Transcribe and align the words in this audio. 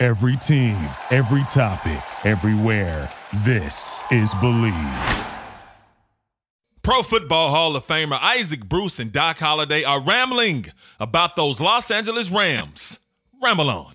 Every 0.00 0.36
team, 0.36 0.78
every 1.10 1.42
topic, 1.48 2.00
everywhere. 2.24 3.10
This 3.38 4.00
is 4.12 4.32
Believe. 4.34 5.26
Pro 6.82 7.02
Football 7.02 7.50
Hall 7.50 7.74
of 7.74 7.84
Famer 7.84 8.16
Isaac 8.22 8.68
Bruce 8.68 9.00
and 9.00 9.10
Doc 9.10 9.40
Holliday 9.40 9.82
are 9.82 10.00
rambling 10.00 10.66
about 11.00 11.34
those 11.34 11.58
Los 11.58 11.90
Angeles 11.90 12.30
Rams. 12.30 13.00
Ramble 13.42 13.70
on. 13.70 13.94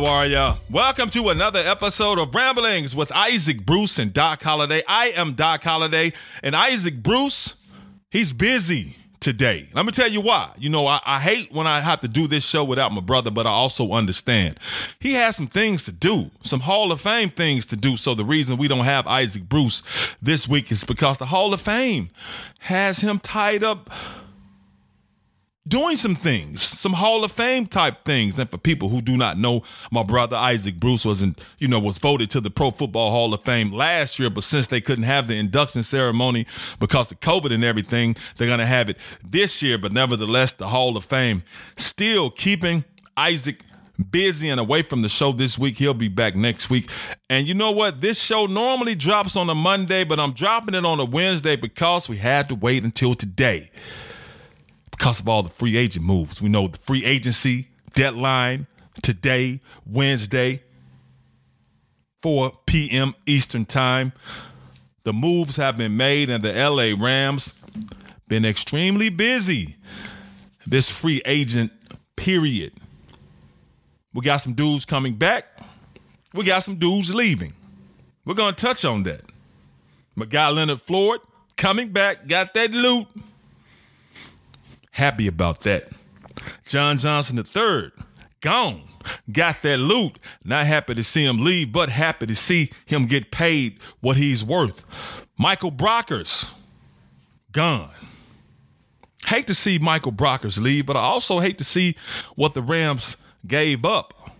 How 0.00 0.06
are 0.06 0.26
ya? 0.26 0.56
Welcome 0.70 1.10
to 1.10 1.28
another 1.28 1.58
episode 1.58 2.18
of 2.18 2.34
Ramblings 2.34 2.96
with 2.96 3.12
Isaac 3.12 3.66
Bruce 3.66 3.98
and 3.98 4.14
Doc 4.14 4.42
Holliday. 4.42 4.82
I 4.88 5.08
am 5.08 5.34
Doc 5.34 5.62
Holliday, 5.62 6.14
and 6.42 6.56
Isaac 6.56 7.02
Bruce, 7.02 7.54
he's 8.08 8.32
busy 8.32 8.96
today. 9.18 9.68
Let 9.74 9.84
me 9.84 9.92
tell 9.92 10.08
you 10.08 10.22
why. 10.22 10.52
You 10.56 10.70
know, 10.70 10.86
I, 10.86 11.00
I, 11.04 11.20
hate 11.20 11.52
when 11.52 11.66
I 11.66 11.80
have 11.80 12.00
to 12.00 12.08
do 12.08 12.26
this 12.26 12.44
show 12.44 12.64
without 12.64 12.92
my 12.92 13.02
brother, 13.02 13.30
but 13.30 13.46
I 13.46 13.50
also 13.50 13.92
understand. 13.92 14.58
He 14.98 15.12
has 15.14 15.36
some 15.36 15.48
things 15.48 15.84
to 15.84 15.92
do, 15.92 16.30
some 16.40 16.60
Hall 16.60 16.92
of 16.92 17.00
Fame 17.02 17.28
things 17.28 17.66
to 17.66 17.76
do. 17.76 17.98
So 17.98 18.14
the 18.14 18.24
reason 18.24 18.56
we 18.56 18.68
don't 18.68 18.86
have 18.86 19.06
Isaac 19.06 19.50
Bruce 19.50 19.82
this 20.22 20.48
week 20.48 20.72
is 20.72 20.82
because 20.82 21.18
the 21.18 21.26
Hall 21.26 21.52
of 21.52 21.60
Fame 21.60 22.08
has 22.60 23.00
him 23.00 23.18
tied 23.18 23.62
up 23.62 23.90
doing 25.68 25.96
some 25.96 26.16
things, 26.16 26.62
some 26.62 26.94
Hall 26.94 27.24
of 27.24 27.32
Fame 27.32 27.66
type 27.66 28.04
things. 28.04 28.38
And 28.38 28.50
for 28.50 28.58
people 28.58 28.88
who 28.88 29.02
do 29.02 29.16
not 29.16 29.38
know, 29.38 29.62
my 29.90 30.02
brother 30.02 30.36
Isaac 30.36 30.80
Bruce 30.80 31.04
wasn't, 31.04 31.40
you 31.58 31.68
know, 31.68 31.78
was 31.78 31.98
voted 31.98 32.30
to 32.30 32.40
the 32.40 32.50
Pro 32.50 32.70
Football 32.70 33.10
Hall 33.10 33.32
of 33.34 33.44
Fame 33.44 33.72
last 33.72 34.18
year, 34.18 34.30
but 34.30 34.44
since 34.44 34.66
they 34.68 34.80
couldn't 34.80 35.04
have 35.04 35.28
the 35.28 35.36
induction 35.36 35.82
ceremony 35.82 36.46
because 36.78 37.12
of 37.12 37.20
COVID 37.20 37.52
and 37.52 37.64
everything, 37.64 38.16
they're 38.36 38.48
gonna 38.48 38.66
have 38.66 38.88
it 38.88 38.96
this 39.24 39.62
year. 39.62 39.78
But 39.78 39.92
nevertheless, 39.92 40.52
the 40.52 40.68
Hall 40.68 40.96
of 40.96 41.04
Fame 41.04 41.42
still 41.76 42.30
keeping 42.30 42.84
Isaac 43.16 43.62
busy 44.10 44.48
and 44.48 44.58
away 44.58 44.80
from 44.80 45.02
the 45.02 45.10
show 45.10 45.30
this 45.30 45.58
week. 45.58 45.76
He'll 45.76 45.92
be 45.92 46.08
back 46.08 46.34
next 46.34 46.70
week. 46.70 46.90
And 47.28 47.46
you 47.46 47.52
know 47.52 47.70
what? 47.70 48.00
This 48.00 48.18
show 48.18 48.46
normally 48.46 48.94
drops 48.94 49.36
on 49.36 49.50
a 49.50 49.54
Monday, 49.54 50.04
but 50.04 50.18
I'm 50.18 50.32
dropping 50.32 50.74
it 50.74 50.86
on 50.86 50.98
a 51.00 51.04
Wednesday 51.04 51.54
because 51.54 52.08
we 52.08 52.16
had 52.16 52.48
to 52.48 52.54
wait 52.54 52.82
until 52.82 53.14
today 53.14 53.70
because 55.00 55.18
of 55.18 55.26
all 55.26 55.42
the 55.42 55.48
free 55.48 55.78
agent 55.78 56.04
moves. 56.04 56.42
We 56.42 56.50
know 56.50 56.68
the 56.68 56.76
free 56.76 57.06
agency 57.06 57.68
deadline 57.94 58.66
today, 59.02 59.62
Wednesday, 59.86 60.62
4 62.20 62.52
p.m. 62.66 63.14
Eastern 63.24 63.64
Time. 63.64 64.12
The 65.04 65.14
moves 65.14 65.56
have 65.56 65.78
been 65.78 65.96
made, 65.96 66.28
and 66.28 66.44
the 66.44 66.52
LA 66.52 67.02
Rams 67.02 67.54
been 68.28 68.44
extremely 68.44 69.08
busy 69.08 69.76
this 70.66 70.90
free 70.90 71.22
agent 71.24 71.72
period. 72.16 72.74
We 74.12 74.20
got 74.20 74.42
some 74.42 74.52
dudes 74.52 74.84
coming 74.84 75.14
back. 75.14 75.46
We 76.34 76.44
got 76.44 76.58
some 76.58 76.76
dudes 76.76 77.14
leaving. 77.14 77.54
We're 78.26 78.34
to 78.34 78.52
touch 78.52 78.84
on 78.84 79.04
that. 79.04 79.22
But 80.14 80.28
got 80.28 80.52
Leonard 80.52 80.82
Floyd 80.82 81.20
coming 81.56 81.90
back, 81.90 82.26
got 82.26 82.52
that 82.52 82.72
loot. 82.72 83.06
Happy 84.92 85.26
about 85.26 85.60
that. 85.62 85.88
John 86.66 86.98
Johnson 86.98 87.38
III, 87.38 87.92
gone. 88.40 88.82
Got 89.30 89.62
that 89.62 89.78
loot. 89.78 90.18
Not 90.44 90.66
happy 90.66 90.94
to 90.94 91.04
see 91.04 91.24
him 91.24 91.44
leave, 91.44 91.72
but 91.72 91.90
happy 91.90 92.26
to 92.26 92.34
see 92.34 92.70
him 92.86 93.06
get 93.06 93.30
paid 93.30 93.78
what 94.00 94.16
he's 94.16 94.44
worth. 94.44 94.84
Michael 95.38 95.72
Brockers, 95.72 96.48
gone. 97.52 97.90
Hate 99.26 99.46
to 99.46 99.54
see 99.54 99.78
Michael 99.78 100.12
Brockers 100.12 100.60
leave, 100.60 100.86
but 100.86 100.96
I 100.96 101.00
also 101.00 101.40
hate 101.40 101.58
to 101.58 101.64
see 101.64 101.96
what 102.34 102.54
the 102.54 102.62
Rams 102.62 103.16
gave 103.46 103.84
up 103.84 104.30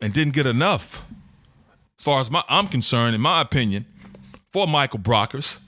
and 0.00 0.12
didn't 0.12 0.34
get 0.34 0.46
enough. 0.46 1.02
As 1.98 2.04
far 2.04 2.20
as 2.20 2.30
my, 2.30 2.44
I'm 2.48 2.68
concerned, 2.68 3.14
in 3.14 3.20
my 3.20 3.40
opinion, 3.40 3.86
for 4.52 4.66
Michael 4.66 4.98
Brockers. 4.98 5.58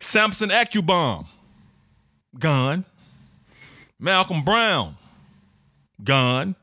Samson 0.00 0.50
Ebukam, 0.50 1.26
gone. 2.38 2.84
Malcolm 3.98 4.44
Brown, 4.44 4.96
gone. 6.02 6.56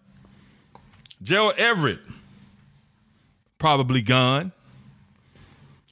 Gerald 1.22 1.56
Everett, 1.58 2.00
probably 3.58 4.02
gone. 4.02 4.52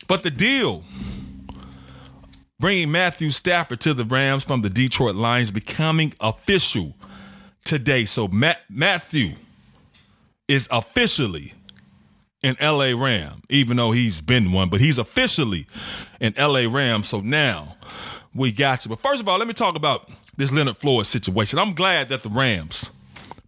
But 0.08 0.24
the 0.24 0.32
deal, 0.32 0.84
bringing 2.60 2.92
Matthew 2.92 3.30
Stafford 3.32 3.82
to 3.82 3.94
the 3.94 4.06
Rams 4.06 4.44
from 4.44 4.62
the 4.62 4.70
Detroit 4.70 5.16
Lions, 5.16 5.52
becoming 5.52 6.14
official 6.20 6.96
today. 7.64 8.06
So 8.06 8.28
Matt, 8.28 8.60
Matthew 8.70 9.36
is 10.48 10.68
officially 10.72 11.54
an 12.44 12.56
LA 12.62 12.92
Ram, 12.96 13.42
even 13.50 13.78
though 13.78 13.92
he's 13.92 14.22
been 14.22 14.52
one, 14.52 14.70
but 14.70 14.80
he's 14.80 14.98
officially 14.98 15.68
an 16.22 16.34
LA 16.38 16.66
Ram. 16.70 17.04
So 17.04 17.20
now 17.20 17.76
we 18.38 18.52
got 18.52 18.86
you. 18.86 18.90
But 18.90 19.02
first 19.02 19.20
of 19.20 19.28
all, 19.28 19.38
let 19.38 19.48
me 19.48 19.54
talk 19.54 19.76
about 19.76 20.10
this 20.38 20.52
Leonard 20.52 20.78
Floyd 20.78 21.08
situation. 21.08 21.60
I'm 21.60 21.74
glad 21.74 22.10
that 22.10 22.24
the 22.24 22.30
Rams 22.30 22.92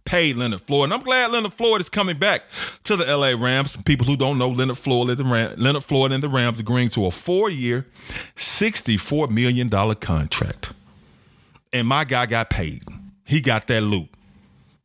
paid 0.04 0.36
Leonard 0.36 0.62
Floyd, 0.62 0.84
and 0.84 0.94
I'm 0.94 1.02
glad 1.02 1.30
Leonard 1.30 1.54
Floyd 1.54 1.80
is 1.80 1.88
coming 1.88 2.18
back 2.18 2.42
to 2.84 2.96
the 2.96 3.04
LA 3.04 3.28
Rams. 3.28 3.76
People 3.84 4.06
who 4.06 4.16
don't 4.16 4.38
know 4.38 4.48
Leonard 4.48 4.78
Floyd, 4.78 5.16
the 5.16 5.24
Ram, 5.24 5.54
Leonard 5.56 5.84
Floyd 5.84 6.10
and 6.10 6.22
the 6.22 6.28
Rams 6.28 6.58
agreeing 6.58 6.88
to 6.90 7.06
a 7.06 7.10
four-year, 7.10 7.86
$64 8.34 9.30
million 9.30 9.70
contract. 9.70 10.72
And 11.72 11.86
my 11.86 12.04
guy 12.04 12.26
got 12.26 12.50
paid. 12.50 12.82
He 13.24 13.40
got 13.40 13.68
that 13.68 13.82
loot. 13.82 14.08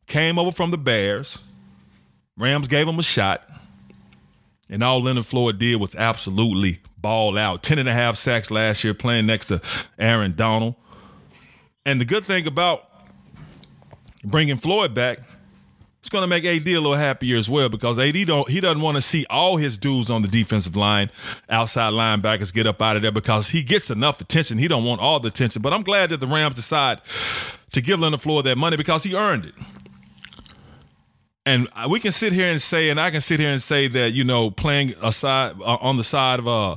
Came 0.06 0.38
over 0.38 0.52
from 0.52 0.70
the 0.70 0.78
Bears. 0.78 1.38
Rams 2.36 2.68
gave 2.68 2.86
him 2.86 3.00
a 3.00 3.02
shot. 3.02 3.50
And 4.68 4.82
all 4.82 5.02
Leonard 5.02 5.26
Floyd 5.26 5.58
did 5.58 5.76
was 5.76 5.94
absolutely 5.94 6.80
ball 6.98 7.38
out. 7.38 7.62
10 7.62 7.78
and 7.78 7.88
a 7.88 7.92
half 7.92 8.16
sacks 8.16 8.50
last 8.50 8.82
year 8.82 8.94
playing 8.94 9.26
next 9.26 9.46
to 9.46 9.60
Aaron 9.98 10.34
Donald. 10.34 10.74
And 11.84 12.00
the 12.00 12.04
good 12.04 12.24
thing 12.24 12.46
about 12.46 12.90
bringing 14.24 14.56
Floyd 14.56 14.92
back, 14.92 15.20
it's 16.00 16.08
going 16.08 16.22
to 16.22 16.28
make 16.28 16.44
AD 16.44 16.66
a 16.66 16.74
little 16.74 16.94
happier 16.94 17.36
as 17.36 17.48
well 17.48 17.68
because 17.68 17.98
AD 17.98 18.26
don't 18.26 18.48
he 18.48 18.60
doesn't 18.60 18.80
want 18.80 18.96
to 18.96 19.02
see 19.02 19.26
all 19.30 19.56
his 19.56 19.76
dudes 19.78 20.10
on 20.10 20.22
the 20.22 20.28
defensive 20.28 20.76
line, 20.76 21.10
outside 21.48 21.92
linebackers 21.92 22.52
get 22.52 22.66
up 22.66 22.80
out 22.82 22.96
of 22.96 23.02
there 23.02 23.12
because 23.12 23.50
he 23.50 23.62
gets 23.62 23.90
enough 23.90 24.20
attention. 24.20 24.58
He 24.58 24.68
don't 24.68 24.84
want 24.84 25.00
all 25.00 25.20
the 25.20 25.28
attention. 25.28 25.62
But 25.62 25.72
I'm 25.72 25.82
glad 25.82 26.10
that 26.10 26.18
the 26.18 26.26
Rams 26.26 26.56
decide 26.56 27.00
to 27.72 27.80
give 27.80 28.00
Leonard 28.00 28.20
Floyd 28.20 28.46
that 28.46 28.56
money 28.56 28.76
because 28.76 29.02
he 29.02 29.14
earned 29.14 29.46
it. 29.46 29.54
And 31.46 31.68
we 31.88 32.00
can 32.00 32.10
sit 32.10 32.32
here 32.32 32.48
and 32.48 32.60
say, 32.60 32.90
and 32.90 33.00
I 33.00 33.12
can 33.12 33.20
sit 33.20 33.38
here 33.38 33.50
and 33.50 33.62
say 33.62 33.86
that 33.88 34.12
you 34.12 34.24
know 34.24 34.50
playing 34.50 34.94
aside 35.00 35.54
uh, 35.60 35.76
on 35.76 35.96
the 35.96 36.04
side 36.04 36.40
of 36.40 36.48
uh, 36.48 36.76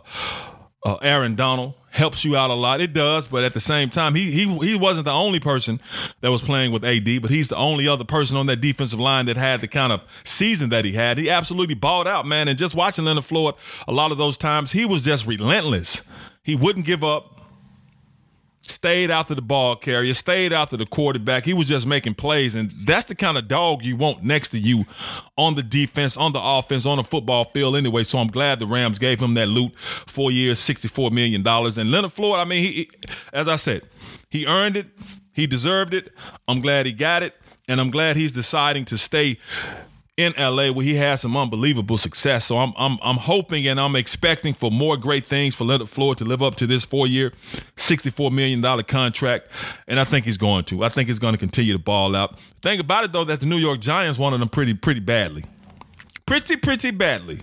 uh, 0.86 0.96
Aaron 1.02 1.36
Donald 1.36 1.74
helps 1.90 2.24
you 2.24 2.36
out 2.38 2.52
a 2.52 2.54
lot. 2.54 2.80
It 2.80 2.94
does, 2.94 3.28
but 3.28 3.44
at 3.44 3.54
the 3.54 3.60
same 3.60 3.90
time, 3.90 4.14
he 4.14 4.30
he 4.30 4.46
he 4.60 4.76
wasn't 4.76 5.06
the 5.06 5.12
only 5.12 5.40
person 5.40 5.80
that 6.22 6.30
was 6.30 6.44
playing 6.44 6.72
with 6.72 6.84
AD, 6.84 7.22
but 7.22 7.32
he's 7.32 7.50
the 7.50 7.56
only 7.56 7.88
other 7.88 8.04
person 8.04 8.38
on 8.38 8.46
that 8.46 8.62
defensive 8.62 9.00
line 9.00 9.26
that 9.26 9.38
had 9.38 9.62
the 9.62 9.68
kind 9.68 9.92
of 9.92 10.02
season 10.24 10.70
that 10.70 10.86
he 10.86 10.94
had. 10.94 11.18
He 11.18 11.32
absolutely 11.32 11.76
balled 11.76 12.08
out, 12.08 12.28
man. 12.28 12.48
And 12.48 12.58
just 12.58 12.76
watching 12.76 13.06
Leonard 13.06 13.26
Floyd 13.26 13.56
a 13.88 13.92
lot 13.92 14.12
of 14.12 14.20
those 14.20 14.38
times, 14.38 14.72
he 14.72 14.86
was 14.86 15.04
just 15.04 15.26
relentless. 15.26 16.04
He 16.44 16.56
wouldn't 16.56 16.86
give 16.86 17.04
up. 17.04 17.39
Stayed 18.70 19.12
after 19.12 19.36
the 19.36 19.42
ball 19.42 19.76
carrier, 19.76 20.14
stayed 20.14 20.54
after 20.54 20.78
the 20.78 20.86
quarterback. 20.86 21.46
He 21.46 21.54
was 21.54 21.68
just 21.68 21.86
making 21.86 22.16
plays, 22.16 22.56
and 22.56 22.72
that's 22.86 23.06
the 23.06 23.16
kind 23.16 23.38
of 23.38 23.48
dog 23.48 23.84
you 23.84 23.96
want 23.96 24.24
next 24.24 24.50
to 24.50 24.60
you 24.60 24.86
on 25.38 25.56
the 25.56 25.64
defense, 25.64 26.18
on 26.18 26.34
the 26.34 26.42
offense, 26.42 26.86
on 26.86 26.98
the 26.98 27.04
football 27.04 27.46
field 27.46 27.76
anyway. 27.76 28.04
So 28.04 28.20
I'm 28.20 28.30
glad 28.30 28.60
the 28.60 28.68
Rams 28.68 29.00
gave 29.00 29.22
him 29.22 29.34
that 29.36 29.48
loot, 29.48 29.78
four 30.08 30.32
years, 30.32 30.60
$64 30.60 31.12
million. 31.12 31.46
And 31.46 31.92
Leonard 31.92 32.14
Floyd, 32.14 32.40
I 32.40 32.46
mean, 32.46 32.64
he, 32.64 32.92
as 33.34 33.48
I 33.48 33.56
said, 33.56 33.84
he 34.30 34.46
earned 34.46 34.78
it. 34.78 34.88
He 35.34 35.48
deserved 35.48 35.94
it. 35.94 36.12
I'm 36.48 36.62
glad 36.62 36.86
he 36.86 36.92
got 36.92 37.24
it. 37.24 37.34
And 37.68 37.80
I'm 37.80 37.92
glad 37.92 38.16
he's 38.16 38.34
deciding 38.34 38.86
to 38.86 38.98
stay 38.98 39.40
in 40.20 40.34
LA 40.38 40.70
where 40.70 40.86
he 40.86 40.96
has 40.96 41.22
some 41.22 41.38
unbelievable 41.38 41.98
success. 41.98 42.44
So 42.44 42.58
I'm 42.58 42.74
I'm 42.76 43.00
I'm 43.02 43.16
hoping 43.16 43.66
and 43.68 43.80
I'm 43.80 43.96
expecting 43.96 44.54
for 44.54 44.70
more 44.70 44.98
great 44.98 45.26
things 45.26 45.56
for 45.56 45.64
Leonard 45.64 45.90
Floyd 45.90 46.18
to 46.18 46.26
live 46.26 46.44
up 46.44 46.56
to 46.56 46.68
this 46.68 46.84
four-year, 46.84 47.32
$64 47.78 48.30
million 48.30 48.84
contract. 48.84 49.48
And 49.88 49.98
I 49.98 50.04
think 50.04 50.26
he's 50.26 50.38
going 50.38 50.66
to. 50.66 50.84
I 50.84 50.90
think 50.90 51.08
he's 51.08 51.20
going 51.20 51.34
to 51.34 51.38
continue 51.38 51.72
to 51.72 51.80
ball 51.80 52.18
out. 52.18 52.38
The 52.62 52.70
thing 52.70 52.80
about 52.82 53.06
it 53.06 53.14
though, 53.14 53.24
that 53.24 53.40
the 53.40 53.46
New 53.46 53.58
York 53.58 53.80
Giants 53.80 54.20
wanted 54.20 54.42
him 54.42 54.50
pretty, 54.50 54.74
pretty 54.74 55.00
badly. 55.00 55.46
Pretty, 56.26 56.58
pretty 56.58 56.92
badly. 56.92 57.40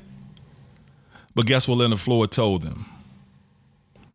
But 1.35 1.47
guess 1.47 1.67
what 1.67 1.79
Leonard 1.79 2.01
Floyd 2.01 2.31
told 2.31 2.61
them? 2.61 2.85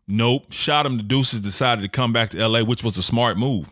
Nope. 0.07 0.51
Shot 0.51 0.85
him 0.85 0.97
the 0.97 1.03
deuces, 1.03 1.41
decided 1.41 1.81
to 1.81 1.89
come 1.89 2.13
back 2.13 2.29
to 2.31 2.47
LA, 2.47 2.63
which 2.63 2.83
was 2.83 2.95
a 2.97 3.03
smart 3.03 3.37
move. 3.37 3.71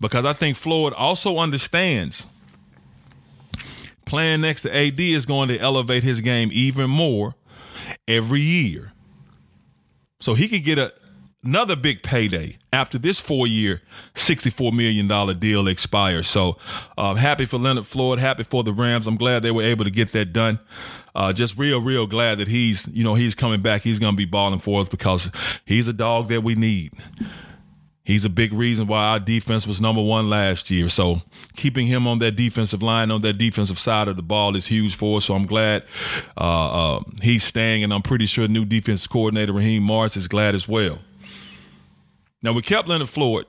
Because 0.00 0.24
I 0.24 0.32
think 0.32 0.56
Floyd 0.56 0.94
also 0.94 1.38
understands 1.38 2.26
playing 4.14 4.42
next 4.42 4.62
to 4.62 4.72
AD 4.72 5.00
is 5.00 5.26
going 5.26 5.48
to 5.48 5.58
elevate 5.58 6.04
his 6.04 6.20
game 6.20 6.48
even 6.52 6.88
more 6.88 7.34
every 8.06 8.40
year. 8.40 8.92
So 10.20 10.34
he 10.34 10.46
could 10.46 10.62
get 10.62 10.78
a, 10.78 10.92
another 11.42 11.74
big 11.74 12.04
payday 12.04 12.58
after 12.72 12.96
this 12.96 13.18
four 13.18 13.48
year, 13.48 13.82
$64 14.14 14.72
million 14.72 15.08
deal 15.40 15.66
expires. 15.66 16.28
So 16.28 16.56
uh, 16.96 17.16
happy 17.16 17.44
for 17.44 17.58
Leonard 17.58 17.88
Floyd, 17.88 18.20
happy 18.20 18.44
for 18.44 18.62
the 18.62 18.72
Rams. 18.72 19.08
I'm 19.08 19.16
glad 19.16 19.42
they 19.42 19.50
were 19.50 19.64
able 19.64 19.82
to 19.82 19.90
get 19.90 20.12
that 20.12 20.26
done. 20.26 20.60
Uh, 21.16 21.32
just 21.32 21.58
real, 21.58 21.80
real 21.80 22.06
glad 22.06 22.38
that 22.38 22.46
he's, 22.46 22.86
you 22.86 23.02
know, 23.02 23.14
he's 23.14 23.34
coming 23.34 23.62
back. 23.62 23.82
He's 23.82 23.98
going 23.98 24.12
to 24.12 24.16
be 24.16 24.26
balling 24.26 24.60
for 24.60 24.80
us 24.80 24.88
because 24.88 25.28
he's 25.64 25.88
a 25.88 25.92
dog 25.92 26.28
that 26.28 26.44
we 26.44 26.54
need 26.54 26.92
he's 28.04 28.24
a 28.24 28.28
big 28.28 28.52
reason 28.52 28.86
why 28.86 29.04
our 29.06 29.20
defense 29.20 29.66
was 29.66 29.80
number 29.80 30.02
one 30.02 30.28
last 30.28 30.70
year. 30.70 30.88
So 30.88 31.22
keeping 31.56 31.86
him 31.86 32.06
on 32.06 32.18
that 32.20 32.32
defensive 32.32 32.82
line, 32.82 33.10
on 33.10 33.22
that 33.22 33.38
defensive 33.38 33.78
side 33.78 34.08
of 34.08 34.16
the 34.16 34.22
ball 34.22 34.56
is 34.56 34.66
huge 34.66 34.94
for 34.94 35.16
us. 35.16 35.24
So 35.24 35.34
I'm 35.34 35.46
glad 35.46 35.84
uh, 36.36 36.96
uh, 36.96 37.00
he's 37.22 37.44
staying, 37.44 37.82
and 37.82 37.92
I'm 37.92 38.02
pretty 38.02 38.26
sure 38.26 38.46
new 38.46 38.64
defense 38.64 39.06
coordinator 39.06 39.52
Raheem 39.52 39.82
Morris 39.82 40.16
is 40.16 40.28
glad 40.28 40.54
as 40.54 40.68
well. 40.68 40.98
Now 42.42 42.52
we 42.52 42.62
kept 42.62 42.88
Leonard 42.88 43.08
Floyd, 43.08 43.46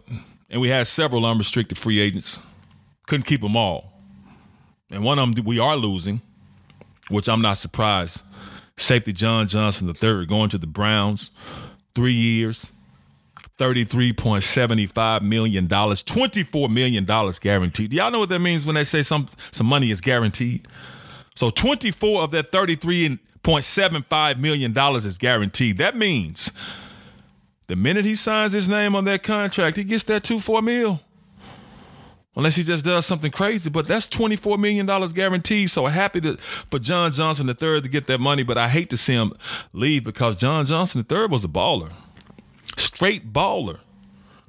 and 0.50 0.62
we 0.62 0.70
had 0.70 0.88
several 0.88 1.26
unrestricted 1.26 1.78
free 1.78 2.00
agents. 2.00 2.40
Couldn't 3.08 3.26
keep 3.26 3.42
them 3.42 3.56
all, 3.58 3.92
and 4.90 5.04
one 5.04 5.20
of 5.20 5.36
them 5.36 5.46
we 5.46 5.60
are 5.60 5.76
losing, 5.76 6.22
which 7.10 7.28
I'm 7.28 7.42
not 7.42 7.58
surprised. 7.58 8.22
Safety 8.78 9.14
John 9.14 9.48
Johnson 9.48 9.88
III 9.88 10.26
going 10.26 10.50
to 10.50 10.58
the 10.58 10.68
Browns, 10.68 11.30
three 11.94 12.14
years. 12.14 12.72
$33.75 13.58 15.22
million, 15.22 15.68
$24 15.68 16.70
million 16.70 17.06
guaranteed. 17.40 17.90
Do 17.90 17.98
y'all 17.98 18.12
know 18.12 18.20
what 18.20 18.30
that 18.30 18.40
means 18.40 18.66
when 18.66 18.76
they 18.76 18.84
say 18.84 19.02
some, 19.02 19.28
some 19.52 19.68
money 19.68 19.92
is 19.92 20.02
guaranteed? 20.02 20.68
So 21.36 21.50
24 21.50 22.24
of 22.24 22.32
that 22.32 22.52
$33.75 22.52 24.40
million 24.40 24.78
is 24.78 25.18
guaranteed. 25.18 25.78
That 25.78 25.96
means 25.96 26.52
the 27.68 27.76
minute 27.76 28.06
he 28.06 28.16
signs 28.16 28.54
his 28.54 28.68
name 28.68 28.96
on 28.96 29.06
that 29.06 29.24
contract, 29.24 29.78
he 29.78 29.84
gets 29.84 30.04
that 30.06 30.24
2 30.24 30.40
4 30.40 30.62
mil. 30.62 31.02
Unless 32.38 32.58
he 32.58 32.64
just 32.64 32.84
does 32.84 33.06
something 33.06 33.32
crazy, 33.32 33.70
but 33.70 33.88
that's 33.88 34.10
$24 34.10 34.60
million 34.60 34.86
guaranteed. 35.14 35.70
So 35.70 35.86
happy 35.86 36.20
to, 36.20 36.36
for 36.70 36.80
John 36.80 37.14
Johnson 37.14 37.48
III 37.48 37.80
to 37.80 37.88
get 37.88 38.08
that 38.08 38.20
money, 38.20 38.44
but 38.44 38.58
I 38.58 38.68
hate 38.68 38.90
to 38.90 38.98
see 38.98 39.14
him 39.14 39.32
leave 39.72 40.04
because 40.04 40.38
John 40.38 40.66
Johnson 40.66 41.06
III 41.10 41.28
was 41.28 41.46
a 41.46 41.48
baller 41.48 41.94
straight 42.78 43.32
baller 43.32 43.80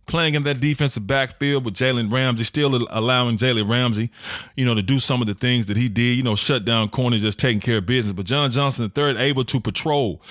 playing 0.07 0.35
in 0.35 0.45
that 0.45 0.61
defensive 0.61 1.07
backfield 1.07 1.65
with 1.65 1.75
Jalen 1.75 2.13
Ramsey, 2.13 2.45
still 2.45 2.87
allowing 2.91 3.37
Jalen 3.37 3.69
Ramsey, 3.69 4.11
you 4.57 4.65
know, 4.65 4.75
to 4.75 4.83
do 4.83 4.99
some 4.99 5.21
of 5.21 5.27
the 5.27 5.35
things 5.35 5.67
that 5.67 5.77
he 5.77 5.89
did, 5.89 6.17
you 6.17 6.23
know, 6.23 6.37
shut 6.37 6.65
down 6.65 6.89
corners, 6.89 7.23
just 7.23 7.39
taking 7.39 7.61
care 7.61 7.79
of 7.79 7.87
business. 7.87 8.13
But 8.13 8.27
John 8.27 8.51
Johnson 8.51 8.91
III 8.97 9.17
able 9.19 9.45
to 9.45 9.61
patrol 9.61 10.23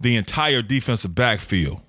the 0.00 0.16
entire 0.16 0.62
defensive 0.62 1.14
backfield. 1.14 1.80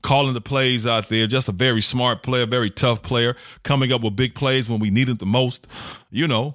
Calling 0.00 0.32
the 0.32 0.40
plays 0.40 0.86
out 0.86 1.08
there, 1.08 1.26
just 1.26 1.48
a 1.48 1.52
very 1.52 1.80
smart 1.80 2.22
player, 2.22 2.46
very 2.46 2.70
tough 2.70 3.02
player, 3.02 3.36
coming 3.64 3.92
up 3.92 4.00
with 4.00 4.14
big 4.14 4.34
plays 4.34 4.68
when 4.68 4.78
we 4.78 4.90
need 4.90 5.08
it 5.08 5.18
the 5.18 5.26
most. 5.26 5.66
You 6.08 6.28
know, 6.28 6.54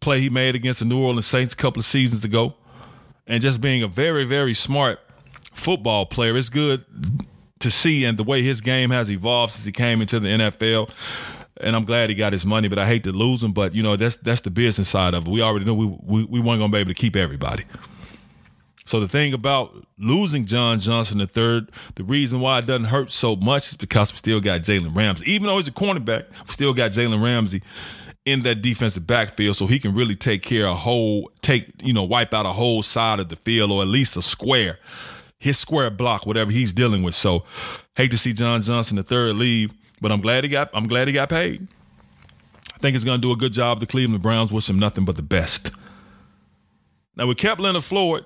play 0.00 0.20
he 0.20 0.28
made 0.28 0.56
against 0.56 0.80
the 0.80 0.84
New 0.84 1.00
Orleans 1.00 1.26
Saints 1.26 1.52
a 1.52 1.56
couple 1.56 1.78
of 1.78 1.86
seasons 1.86 2.24
ago, 2.24 2.54
and 3.26 3.40
just 3.40 3.60
being 3.60 3.84
a 3.84 3.88
very, 3.88 4.24
very 4.24 4.52
smart 4.52 4.98
football 5.52 6.06
player. 6.06 6.36
It's 6.36 6.48
good 6.48 6.84
to 7.60 7.70
see 7.70 8.04
and 8.04 8.18
the 8.18 8.24
way 8.24 8.42
his 8.42 8.60
game 8.60 8.90
has 8.90 9.10
evolved 9.10 9.54
since 9.54 9.64
he 9.64 9.72
came 9.72 10.00
into 10.00 10.20
the 10.20 10.28
NFL. 10.28 10.90
And 11.60 11.76
I'm 11.76 11.84
glad 11.84 12.10
he 12.10 12.16
got 12.16 12.32
his 12.32 12.44
money, 12.44 12.66
but 12.66 12.78
I 12.78 12.86
hate 12.86 13.04
to 13.04 13.12
lose 13.12 13.42
him. 13.42 13.52
But 13.52 13.74
you 13.74 13.82
know, 13.82 13.96
that's 13.96 14.16
that's 14.16 14.40
the 14.40 14.50
business 14.50 14.88
side 14.88 15.14
of 15.14 15.26
it. 15.26 15.30
We 15.30 15.42
already 15.42 15.64
knew 15.64 15.74
we 15.74 15.86
we, 15.86 16.24
we 16.24 16.40
weren't 16.40 16.60
gonna 16.60 16.72
be 16.72 16.78
able 16.78 16.90
to 16.90 16.94
keep 16.94 17.14
everybody. 17.14 17.64
So 18.84 18.98
the 18.98 19.06
thing 19.06 19.32
about 19.32 19.86
losing 19.96 20.44
John 20.44 20.80
Johnson 20.80 21.18
the 21.18 21.28
third, 21.28 21.70
the 21.94 22.02
reason 22.02 22.40
why 22.40 22.58
it 22.58 22.66
doesn't 22.66 22.86
hurt 22.86 23.12
so 23.12 23.36
much 23.36 23.70
is 23.70 23.76
because 23.76 24.12
we 24.12 24.18
still 24.18 24.40
got 24.40 24.62
Jalen 24.62 24.94
Ramsey. 24.94 25.30
Even 25.30 25.46
though 25.46 25.58
he's 25.58 25.68
a 25.68 25.72
cornerback, 25.72 26.28
we 26.46 26.52
still 26.52 26.74
got 26.74 26.90
Jalen 26.90 27.22
Ramsey 27.22 27.62
in 28.24 28.40
that 28.40 28.56
defensive 28.56 29.06
backfield 29.06 29.56
so 29.56 29.66
he 29.66 29.78
can 29.78 29.94
really 29.94 30.16
take 30.16 30.42
care 30.42 30.66
of 30.66 30.72
a 30.72 30.78
whole 30.78 31.30
take, 31.42 31.70
you 31.80 31.92
know, 31.92 32.02
wipe 32.02 32.34
out 32.34 32.44
a 32.44 32.52
whole 32.52 32.82
side 32.82 33.20
of 33.20 33.28
the 33.28 33.36
field 33.36 33.70
or 33.70 33.82
at 33.82 33.88
least 33.88 34.16
a 34.16 34.22
square 34.22 34.78
his 35.42 35.58
square 35.58 35.90
block, 35.90 36.24
whatever 36.24 36.52
he's 36.52 36.72
dealing 36.72 37.02
with. 37.02 37.16
So 37.16 37.42
hate 37.96 38.12
to 38.12 38.16
see 38.16 38.32
John 38.32 38.62
Johnson 38.62 38.96
the 38.96 39.02
third 39.02 39.34
leave, 39.34 39.72
but 40.00 40.12
I'm 40.12 40.20
glad 40.20 40.44
he 40.44 40.50
got 40.50 40.70
I'm 40.72 40.86
glad 40.86 41.08
he 41.08 41.14
got 41.14 41.30
paid. 41.30 41.66
I 42.72 42.78
think 42.78 42.94
he's 42.94 43.02
gonna 43.02 43.18
do 43.20 43.32
a 43.32 43.36
good 43.36 43.52
job. 43.52 43.80
The 43.80 43.86
Cleveland 43.86 44.22
Browns 44.22 44.52
wish 44.52 44.70
him 44.70 44.78
nothing 44.78 45.04
but 45.04 45.16
the 45.16 45.22
best. 45.22 45.72
Now 47.16 47.26
we 47.26 47.34
kept 47.34 47.60
Leonard 47.60 47.82
Floyd, 47.82 48.24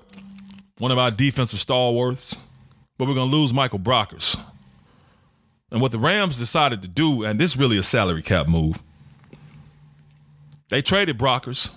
one 0.77 0.91
of 0.91 0.99
our 0.99 1.09
defensive 1.09 1.59
stalwarts, 1.59 2.35
but 2.99 3.07
we're 3.07 3.15
gonna 3.15 3.31
lose 3.31 3.51
Michael 3.51 3.79
Brockers. 3.79 4.39
And 5.71 5.81
what 5.81 5.91
the 5.91 5.99
Rams 5.99 6.37
decided 6.37 6.83
to 6.83 6.87
do, 6.87 7.23
and 7.23 7.39
this 7.39 7.51
is 7.51 7.57
really 7.57 7.79
a 7.79 7.83
salary 7.83 8.21
cap 8.21 8.47
move, 8.47 8.77
they 10.69 10.83
traded 10.83 11.17
Brockers 11.17 11.71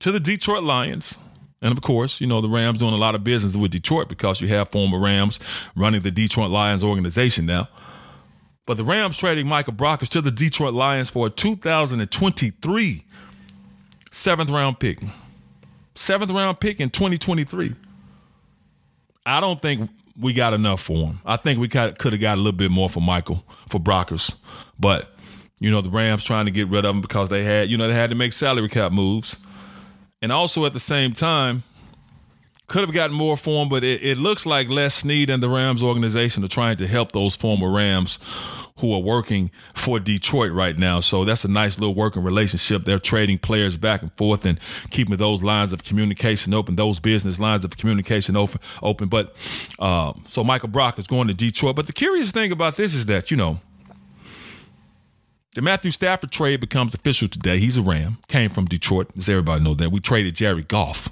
to 0.00 0.10
the 0.10 0.20
Detroit 0.20 0.62
Lions 0.62 1.18
and 1.64 1.72
of 1.72 1.82
course, 1.82 2.20
you 2.20 2.26
know, 2.26 2.42
the 2.42 2.48
Rams 2.48 2.78
doing 2.78 2.92
a 2.92 2.98
lot 2.98 3.14
of 3.14 3.24
business 3.24 3.56
with 3.56 3.70
Detroit 3.70 4.06
because 4.06 4.42
you 4.42 4.48
have 4.48 4.68
former 4.68 4.98
Rams 4.98 5.40
running 5.74 6.02
the 6.02 6.10
Detroit 6.10 6.50
Lions 6.50 6.84
organization 6.84 7.46
now. 7.46 7.68
But 8.66 8.76
the 8.76 8.84
Rams 8.84 9.16
trading 9.16 9.48
Michael 9.48 9.72
Brockers 9.72 10.10
to 10.10 10.20
the 10.20 10.30
Detroit 10.30 10.74
Lions 10.74 11.08
for 11.08 11.26
a 11.26 11.30
2023 11.30 13.04
seventh 14.10 14.50
round 14.50 14.78
pick. 14.78 15.02
Seventh 15.94 16.30
round 16.30 16.60
pick 16.60 16.80
in 16.80 16.90
2023. 16.90 17.74
I 19.24 19.40
don't 19.40 19.62
think 19.62 19.88
we 20.20 20.34
got 20.34 20.52
enough 20.52 20.82
for 20.82 21.06
him. 21.06 21.20
I 21.24 21.38
think 21.38 21.58
we 21.58 21.68
could 21.68 21.98
have 21.98 22.20
got 22.20 22.34
a 22.34 22.42
little 22.42 22.52
bit 22.52 22.70
more 22.70 22.90
for 22.90 23.00
Michael, 23.00 23.42
for 23.70 23.80
Brockers. 23.80 24.34
But, 24.78 25.14
you 25.60 25.70
know, 25.70 25.80
the 25.80 25.88
Rams 25.88 26.24
trying 26.24 26.44
to 26.44 26.50
get 26.50 26.68
rid 26.68 26.84
of 26.84 26.94
him 26.94 27.00
because 27.00 27.30
they 27.30 27.42
had, 27.42 27.70
you 27.70 27.78
know, 27.78 27.88
they 27.88 27.94
had 27.94 28.10
to 28.10 28.16
make 28.16 28.34
salary 28.34 28.68
cap 28.68 28.92
moves 28.92 29.38
and 30.24 30.32
also 30.32 30.64
at 30.64 30.72
the 30.72 30.80
same 30.80 31.12
time 31.12 31.64
could 32.66 32.80
have 32.80 32.94
gotten 32.94 33.14
more 33.14 33.36
for 33.36 33.62
him, 33.62 33.68
but 33.68 33.84
it, 33.84 34.02
it, 34.02 34.16
looks 34.16 34.46
like 34.46 34.70
Les 34.70 34.94
Snead 34.94 35.28
and 35.28 35.42
the 35.42 35.50
Rams 35.50 35.82
organization 35.82 36.42
are 36.42 36.48
trying 36.48 36.78
to 36.78 36.86
help 36.86 37.12
those 37.12 37.36
former 37.36 37.70
Rams 37.70 38.18
who 38.78 38.90
are 38.94 39.00
working 39.00 39.50
for 39.74 40.00
Detroit 40.00 40.50
right 40.50 40.78
now. 40.78 41.00
So 41.00 41.26
that's 41.26 41.44
a 41.44 41.48
nice 41.48 41.78
little 41.78 41.94
working 41.94 42.22
relationship. 42.22 42.86
They're 42.86 42.98
trading 42.98 43.36
players 43.36 43.76
back 43.76 44.00
and 44.00 44.10
forth 44.14 44.46
and 44.46 44.58
keeping 44.88 45.14
those 45.18 45.42
lines 45.42 45.74
of 45.74 45.84
communication 45.84 46.54
open, 46.54 46.76
those 46.76 47.00
business 47.00 47.38
lines 47.38 47.62
of 47.62 47.76
communication 47.76 48.34
open. 48.34 48.62
Open. 48.82 49.10
But 49.10 49.36
uh, 49.78 50.14
so 50.26 50.42
Michael 50.42 50.70
Brock 50.70 50.98
is 50.98 51.06
going 51.06 51.28
to 51.28 51.34
Detroit. 51.34 51.76
But 51.76 51.86
the 51.86 51.92
curious 51.92 52.32
thing 52.32 52.50
about 52.50 52.76
this 52.78 52.94
is 52.94 53.04
that 53.06 53.30
you 53.30 53.36
know 53.36 53.60
the 55.54 55.62
Matthew 55.62 55.90
Stafford 55.90 56.30
trade 56.30 56.60
becomes 56.60 56.94
official 56.94 57.28
today. 57.28 57.58
He's 57.58 57.76
a 57.76 57.82
Ram, 57.82 58.18
came 58.28 58.50
from 58.50 58.66
Detroit, 58.66 59.10
as 59.18 59.28
everybody 59.28 59.64
knows 59.64 59.76
that. 59.78 59.90
We 59.92 60.00
traded 60.00 60.34
Jared 60.34 60.68
Goff 60.68 61.08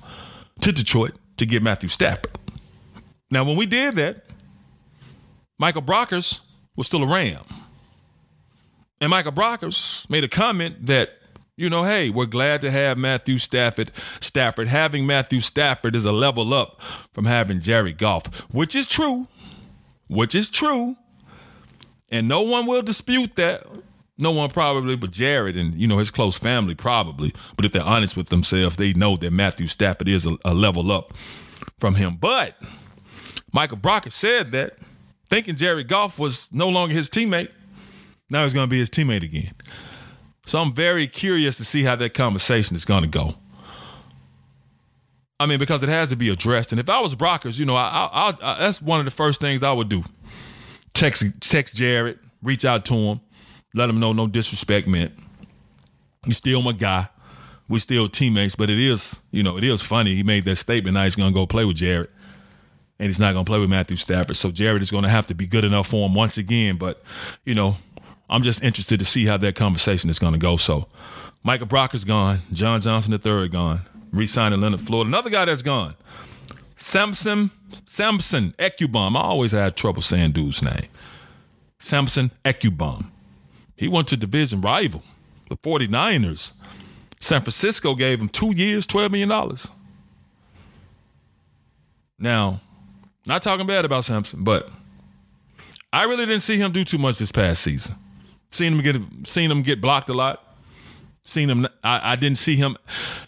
to 0.60 0.72
Detroit 0.72 1.12
to 1.38 1.46
get 1.46 1.62
Matthew 1.62 1.88
Stafford. 1.88 2.38
Now, 3.30 3.44
when 3.44 3.56
we 3.56 3.66
did 3.66 3.94
that, 3.94 4.24
Michael 5.58 5.82
Brockers 5.82 6.40
was 6.76 6.86
still 6.86 7.02
a 7.02 7.06
Ram. 7.06 7.44
And 9.00 9.10
Michael 9.10 9.32
Brockers 9.32 10.08
made 10.10 10.24
a 10.24 10.28
comment 10.28 10.86
that, 10.86 11.10
you 11.56 11.70
know, 11.70 11.84
hey, 11.84 12.10
we're 12.10 12.26
glad 12.26 12.60
to 12.62 12.70
have 12.70 12.98
Matthew 12.98 13.38
Stafford. 13.38 13.90
Stafford 14.20 14.68
having 14.68 15.06
Matthew 15.06 15.40
Stafford 15.40 15.96
is 15.96 16.04
a 16.04 16.12
level 16.12 16.52
up 16.52 16.80
from 17.12 17.24
having 17.24 17.60
Jared 17.60 17.98
Goff, 17.98 18.26
which 18.50 18.76
is 18.76 18.88
true. 18.88 19.28
which 20.08 20.34
is 20.34 20.50
true. 20.50 20.96
And 22.10 22.28
no 22.28 22.42
one 22.42 22.66
will 22.66 22.82
dispute 22.82 23.36
that. 23.36 23.66
No 24.18 24.30
one 24.30 24.50
probably 24.50 24.94
but 24.94 25.10
Jared 25.10 25.56
and 25.56 25.74
you 25.74 25.86
know 25.86 25.98
his 25.98 26.10
close 26.10 26.36
family 26.36 26.74
probably. 26.74 27.32
But 27.56 27.64
if 27.64 27.72
they're 27.72 27.82
honest 27.82 28.16
with 28.16 28.28
themselves, 28.28 28.76
they 28.76 28.92
know 28.92 29.16
that 29.16 29.30
Matthew 29.30 29.66
Stafford 29.66 30.08
is 30.08 30.26
a, 30.26 30.36
a 30.44 30.54
level 30.54 30.92
up 30.92 31.12
from 31.78 31.94
him. 31.94 32.16
But 32.20 32.56
Michael 33.52 33.78
Brockers 33.78 34.12
said 34.12 34.48
that 34.48 34.78
thinking 35.30 35.56
Jared 35.56 35.88
Goff 35.88 36.18
was 36.18 36.48
no 36.52 36.68
longer 36.68 36.94
his 36.94 37.08
teammate. 37.08 37.48
Now 38.28 38.44
he's 38.44 38.52
going 38.52 38.66
to 38.66 38.70
be 38.70 38.78
his 38.78 38.90
teammate 38.90 39.22
again. 39.22 39.52
So 40.46 40.60
I'm 40.60 40.74
very 40.74 41.06
curious 41.06 41.56
to 41.58 41.64
see 41.64 41.82
how 41.84 41.96
that 41.96 42.14
conversation 42.14 42.76
is 42.76 42.84
going 42.84 43.02
to 43.02 43.08
go. 43.08 43.36
I 45.38 45.46
mean, 45.46 45.58
because 45.58 45.82
it 45.82 45.88
has 45.88 46.10
to 46.10 46.16
be 46.16 46.28
addressed. 46.28 46.72
And 46.72 46.80
if 46.80 46.88
I 46.88 47.00
was 47.00 47.14
Brockers, 47.14 47.58
you 47.58 47.64
know, 47.64 47.76
I, 47.76 48.08
I, 48.12 48.34
I, 48.42 48.58
that's 48.60 48.80
one 48.80 49.00
of 49.00 49.04
the 49.04 49.10
first 49.10 49.40
things 49.40 49.62
I 49.62 49.72
would 49.72 49.88
do. 49.88 50.04
Text, 50.94 51.24
text 51.40 51.76
Jared, 51.76 52.18
reach 52.42 52.64
out 52.64 52.84
to 52.86 52.94
him, 52.94 53.20
let 53.74 53.88
him 53.88 54.00
know 54.00 54.12
no 54.12 54.26
disrespect 54.26 54.86
meant. 54.86 55.12
He's 56.26 56.36
still 56.36 56.62
my 56.62 56.72
guy. 56.72 57.08
We're 57.68 57.78
still 57.78 58.08
teammates, 58.08 58.54
but 58.54 58.68
it 58.70 58.78
is, 58.78 59.16
you 59.30 59.42
know, 59.42 59.56
it 59.56 59.64
is 59.64 59.80
funny. 59.80 60.14
He 60.14 60.22
made 60.22 60.44
that 60.44 60.56
statement. 60.56 60.94
Now 60.94 61.04
he's 61.04 61.14
going 61.14 61.32
to 61.32 61.34
go 61.34 61.46
play 61.46 61.64
with 61.64 61.76
Jared, 61.76 62.10
and 62.98 63.06
he's 63.06 63.18
not 63.18 63.32
going 63.32 63.44
to 63.44 63.50
play 63.50 63.58
with 63.58 63.70
Matthew 63.70 63.96
Stafford. 63.96 64.36
So 64.36 64.50
Jared 64.50 64.82
is 64.82 64.90
going 64.90 65.04
to 65.04 65.08
have 65.08 65.26
to 65.28 65.34
be 65.34 65.46
good 65.46 65.64
enough 65.64 65.88
for 65.88 66.06
him 66.06 66.14
once 66.14 66.36
again. 66.36 66.76
But, 66.76 67.02
you 67.44 67.54
know, 67.54 67.78
I'm 68.28 68.42
just 68.42 68.62
interested 68.62 68.98
to 68.98 69.06
see 69.06 69.24
how 69.26 69.36
that 69.38 69.54
conversation 69.54 70.10
is 70.10 70.18
going 70.18 70.34
to 70.34 70.38
go. 70.38 70.56
So 70.56 70.86
Michael 71.42 71.66
Brocker's 71.66 72.04
gone. 72.04 72.42
John 72.52 72.80
Johnson 72.80 73.12
III 73.12 73.48
gone. 73.48 73.82
Re-signing 74.12 74.60
Leonard 74.60 74.82
Floyd. 74.82 75.06
Another 75.06 75.30
guy 75.30 75.46
that's 75.46 75.62
gone. 75.62 75.94
Samson 76.76 77.52
Samson 77.86 78.54
Ebukam. 78.58 79.16
I 79.16 79.20
always 79.20 79.52
had 79.52 79.76
trouble 79.76 80.02
saying 80.02 80.32
dude's 80.32 80.62
name. 80.62 80.88
Samson 81.78 82.30
Ebukam. 82.44 83.11
He 83.82 83.88
went 83.88 84.06
to 84.08 84.16
division 84.16 84.60
rival, 84.60 85.02
the 85.48 85.56
49ers. 85.56 86.52
San 87.18 87.40
Francisco 87.40 87.96
gave 87.96 88.20
him 88.20 88.28
two 88.28 88.54
years, 88.54 88.86
$12 88.86 89.10
million. 89.10 89.58
Now, 92.16 92.60
not 93.26 93.42
talking 93.42 93.66
bad 93.66 93.84
about 93.84 94.04
Samson, 94.04 94.44
but 94.44 94.70
I 95.92 96.04
really 96.04 96.26
didn't 96.26 96.42
see 96.42 96.58
him 96.58 96.70
do 96.70 96.84
too 96.84 96.96
much 96.96 97.18
this 97.18 97.32
past 97.32 97.60
season. 97.60 97.96
Seen 98.52 98.74
him 98.74 98.82
get 98.82 99.26
seen 99.26 99.50
him 99.50 99.62
get 99.62 99.80
blocked 99.80 100.08
a 100.10 100.14
lot. 100.14 100.56
Seen 101.24 101.50
him. 101.50 101.66
I, 101.82 102.12
I 102.12 102.14
didn't 102.14 102.38
see 102.38 102.54
him 102.54 102.76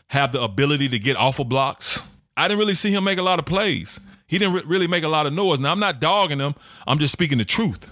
have 0.06 0.30
the 0.30 0.40
ability 0.40 0.88
to 0.90 1.00
get 1.00 1.16
off 1.16 1.40
of 1.40 1.48
blocks. 1.48 2.00
I 2.36 2.46
didn't 2.46 2.60
really 2.60 2.74
see 2.74 2.92
him 2.92 3.02
make 3.02 3.18
a 3.18 3.22
lot 3.22 3.40
of 3.40 3.44
plays. 3.44 3.98
He 4.28 4.38
didn't 4.38 4.54
re- 4.54 4.62
really 4.66 4.86
make 4.86 5.02
a 5.02 5.08
lot 5.08 5.26
of 5.26 5.32
noise. 5.32 5.58
Now 5.58 5.72
I'm 5.72 5.80
not 5.80 6.00
dogging 6.00 6.38
him. 6.38 6.54
I'm 6.86 7.00
just 7.00 7.10
speaking 7.10 7.38
the 7.38 7.44
truth. 7.44 7.88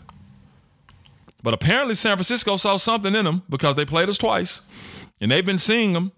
But 1.42 1.54
apparently 1.54 1.94
San 1.94 2.16
Francisco 2.16 2.56
saw 2.56 2.76
something 2.76 3.14
in 3.14 3.26
him 3.26 3.42
because 3.48 3.76
they 3.76 3.84
played 3.84 4.08
us 4.08 4.18
twice, 4.18 4.60
and 5.20 5.30
they've 5.30 5.46
been 5.46 5.58
seeing 5.58 5.94
him. 5.94 6.12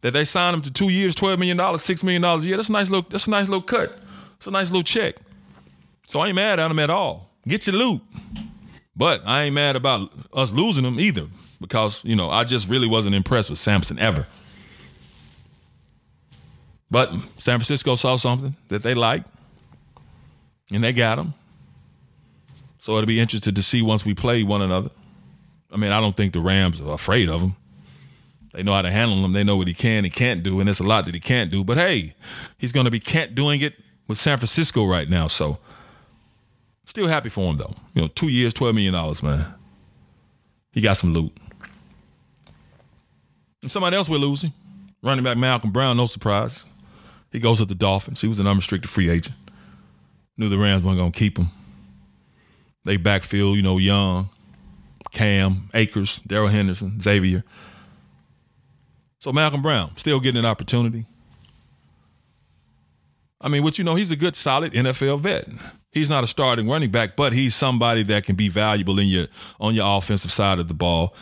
That 0.00 0.12
they 0.12 0.26
signed 0.26 0.54
him 0.54 0.60
to 0.62 0.70
two 0.70 0.90
years, 0.90 1.14
twelve 1.14 1.38
million 1.38 1.56
dollars, 1.56 1.80
six 1.80 2.02
million 2.02 2.20
dollars 2.20 2.44
a 2.44 2.48
year. 2.48 2.56
That's 2.58 2.68
a 2.68 2.72
nice 2.72 2.90
little. 2.90 3.08
That's 3.08 3.26
a 3.26 3.30
nice 3.30 3.48
little 3.48 3.62
cut. 3.62 3.98
It's 4.36 4.46
a 4.46 4.50
nice 4.50 4.70
little 4.70 4.82
check. 4.82 5.16
So 6.08 6.20
I 6.20 6.26
ain't 6.26 6.36
mad 6.36 6.60
at 6.60 6.70
him 6.70 6.78
at 6.78 6.90
all. 6.90 7.30
Get 7.48 7.66
your 7.66 7.76
loot. 7.76 8.02
But 8.94 9.22
I 9.24 9.44
ain't 9.44 9.54
mad 9.54 9.76
about 9.76 10.12
us 10.32 10.52
losing 10.52 10.84
him 10.84 11.00
either 11.00 11.26
because, 11.60 12.04
you 12.04 12.14
know, 12.14 12.30
I 12.30 12.44
just 12.44 12.68
really 12.68 12.86
wasn't 12.86 13.14
impressed 13.14 13.50
with 13.50 13.58
Samson 13.58 13.98
ever. 13.98 14.26
But 16.90 17.10
San 17.38 17.58
Francisco 17.58 17.96
saw 17.96 18.16
something 18.16 18.54
that 18.68 18.82
they 18.82 18.94
liked 18.94 19.26
and 20.70 20.84
they 20.84 20.92
got 20.92 21.18
him. 21.18 21.34
So 22.84 22.92
it'll 22.92 23.06
be 23.06 23.18
interesting 23.20 23.54
to 23.54 23.62
see 23.62 23.80
once 23.80 24.04
we 24.04 24.14
play 24.14 24.42
one 24.42 24.60
another. 24.60 24.90
I 25.72 25.76
mean, 25.76 25.90
I 25.90 26.00
don't 26.00 26.14
think 26.14 26.34
the 26.34 26.40
Rams 26.40 26.80
are 26.80 26.92
afraid 26.92 27.28
of 27.28 27.40
him. 27.40 27.56
They 28.52 28.62
know 28.62 28.74
how 28.74 28.82
to 28.82 28.90
handle 28.90 29.24
him. 29.24 29.32
They 29.32 29.42
know 29.42 29.56
what 29.56 29.68
he 29.68 29.74
can 29.74 30.04
and 30.04 30.12
can't 30.12 30.42
do, 30.42 30.60
and 30.60 30.68
there's 30.68 30.80
a 30.80 30.84
lot 30.84 31.06
that 31.06 31.14
he 31.14 31.20
can't 31.20 31.50
do. 31.50 31.64
But 31.64 31.78
hey, 31.78 32.14
he's 32.58 32.72
going 32.72 32.84
to 32.84 32.90
be 32.90 33.00
can't 33.00 33.34
doing 33.34 33.62
it 33.62 33.74
with 34.06 34.18
San 34.18 34.36
Francisco 34.36 34.84
right 34.84 35.08
now. 35.08 35.28
So 35.28 35.58
Still 36.86 37.08
happy 37.08 37.28
for 37.28 37.50
him 37.50 37.56
though. 37.56 37.74
You 37.94 38.02
know, 38.02 38.08
two 38.08 38.28
years, 38.28 38.54
twelve 38.54 38.74
million 38.74 38.92
dollars, 38.92 39.22
man. 39.22 39.46
He 40.72 40.80
got 40.80 40.96
some 40.96 41.12
loot. 41.12 41.32
And 43.62 43.70
somebody 43.70 43.96
else 43.96 44.08
we're 44.08 44.18
losing. 44.18 44.52
Running 45.02 45.24
back 45.24 45.36
Malcolm 45.36 45.70
Brown, 45.70 45.96
no 45.96 46.06
surprise. 46.06 46.64
He 47.30 47.38
goes 47.38 47.60
with 47.60 47.68
the 47.68 47.74
Dolphins. 47.74 48.20
He 48.20 48.28
was 48.28 48.38
an 48.38 48.46
unrestricted 48.46 48.90
free 48.90 49.10
agent. 49.10 49.36
Knew 50.36 50.48
the 50.48 50.58
Rams 50.58 50.82
weren't 50.84 50.98
gonna 50.98 51.10
keep 51.10 51.38
him. 51.38 51.48
They 52.84 52.96
backfield, 52.96 53.56
you 53.56 53.62
know, 53.62 53.78
Young, 53.78 54.28
Cam, 55.10 55.70
Akers, 55.74 56.20
Darrell 56.26 56.48
Henderson, 56.48 57.00
Xavier. 57.00 57.44
So 59.18 59.32
Malcolm 59.32 59.62
Brown 59.62 59.96
still 59.96 60.20
getting 60.20 60.38
an 60.38 60.44
opportunity. 60.44 61.06
I 63.40 63.48
mean, 63.48 63.62
what 63.62 63.78
you 63.78 63.84
know, 63.84 63.94
he's 63.94 64.10
a 64.10 64.16
good, 64.16 64.36
solid 64.36 64.72
NFL 64.72 65.20
vet. 65.20 65.48
He's 65.92 66.10
not 66.10 66.24
a 66.24 66.26
starting 66.26 66.68
running 66.68 66.90
back, 66.90 67.14
but 67.14 67.32
he's 67.32 67.54
somebody 67.54 68.02
that 68.04 68.24
can 68.24 68.36
be 68.36 68.48
valuable 68.48 68.98
in 68.98 69.06
your 69.06 69.28
on 69.60 69.74
your 69.74 69.96
offensive 69.96 70.32
side 70.32 70.58
of 70.58 70.68
the 70.68 70.74
ball 70.74 71.14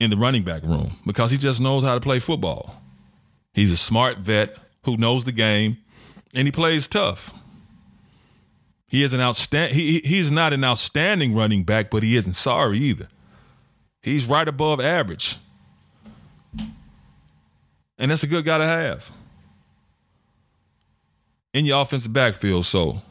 in 0.00 0.10
the 0.10 0.16
running 0.16 0.44
back 0.44 0.62
room 0.62 0.96
because 1.04 1.30
he 1.30 1.38
just 1.38 1.60
knows 1.60 1.82
how 1.82 1.94
to 1.94 2.00
play 2.00 2.18
football. 2.18 2.80
He's 3.52 3.72
a 3.72 3.76
smart 3.76 4.18
vet 4.18 4.56
who 4.84 4.96
knows 4.96 5.24
the 5.24 5.32
game 5.32 5.78
and 6.34 6.46
he 6.46 6.52
plays 6.52 6.88
tough. 6.88 7.32
He 8.88 9.02
is 9.02 9.12
an 9.12 9.20
outstand 9.20 9.70
he 9.70 10.00
he's 10.00 10.30
not 10.30 10.52
an 10.52 10.64
outstanding 10.64 11.34
running 11.34 11.62
back, 11.62 11.90
but 11.90 12.02
he 12.02 12.16
isn't 12.16 12.34
sorry 12.34 12.78
either. 12.78 13.08
He's 14.02 14.24
right 14.24 14.48
above 14.48 14.80
average. 14.80 15.36
And 17.98 18.10
that's 18.10 18.22
a 18.22 18.26
good 18.26 18.44
guy 18.44 18.58
to 18.58 18.64
have 18.64 19.10
in 21.52 21.64
your 21.64 21.82
offensive 21.82 22.12
backfield. 22.12 22.64
So 22.64 23.02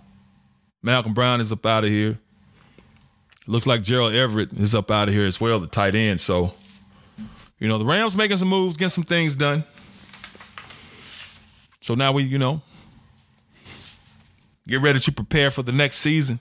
Malcolm 0.81 1.13
Brown 1.13 1.41
is 1.41 1.51
up 1.51 1.65
out 1.65 1.83
of 1.83 1.89
here. 1.89 2.17
Looks 3.45 3.67
like 3.67 3.81
Gerald 3.81 4.13
Everett 4.13 4.51
is 4.53 4.75
up 4.75 4.91
out 4.91 5.07
of 5.07 5.13
here 5.13 5.25
as 5.25 5.39
well, 5.39 5.59
the 5.59 5.67
tight 5.67 5.95
end. 5.95 6.19
So, 6.19 6.53
you 7.59 7.67
know, 7.67 7.77
the 7.77 7.85
Rams 7.85 8.15
making 8.15 8.37
some 8.37 8.49
moves, 8.49 8.75
getting 8.75 8.89
some 8.89 9.03
things 9.03 9.35
done. 9.35 9.63
So 11.81 11.95
now 11.95 12.11
we, 12.11 12.23
you 12.23 12.37
know, 12.37 12.61
get 14.67 14.81
ready 14.81 14.99
to 14.99 15.11
prepare 15.11 15.51
for 15.51 15.63
the 15.63 15.71
next 15.71 15.97
season. 15.97 16.39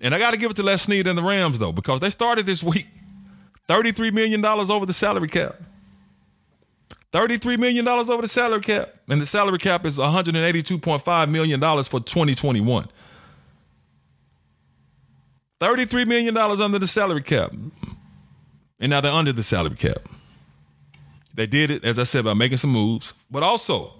And 0.00 0.14
I 0.14 0.18
got 0.18 0.32
to 0.32 0.36
give 0.36 0.50
it 0.50 0.54
to 0.56 0.62
Les 0.62 0.82
Snead 0.82 1.06
and 1.06 1.16
the 1.16 1.22
Rams, 1.22 1.58
though, 1.58 1.72
because 1.72 2.00
they 2.00 2.10
started 2.10 2.44
this 2.46 2.62
week 2.62 2.86
$33 3.68 4.12
million 4.12 4.44
over 4.44 4.84
the 4.84 4.92
salary 4.92 5.28
cap. 5.28 5.62
$33 7.12 7.58
million 7.58 7.86
over 7.86 8.20
the 8.20 8.28
salary 8.28 8.60
cap. 8.60 8.92
And 9.08 9.22
the 9.22 9.26
salary 9.26 9.58
cap 9.58 9.86
is 9.86 9.98
$182.5 9.98 11.30
million 11.30 11.60
for 11.84 12.00
2021. 12.00 12.88
$33 15.60 16.06
million 16.06 16.36
under 16.36 16.78
the 16.78 16.88
salary 16.88 17.22
cap. 17.22 17.52
And 18.80 18.90
now 18.90 19.00
they're 19.00 19.12
under 19.12 19.32
the 19.32 19.44
salary 19.44 19.76
cap. 19.76 20.08
They 21.32 21.46
did 21.46 21.70
it, 21.70 21.84
as 21.84 21.98
I 21.98 22.04
said, 22.04 22.24
by 22.24 22.34
making 22.34 22.58
some 22.58 22.70
moves. 22.70 23.14
But 23.30 23.42
also, 23.42 23.94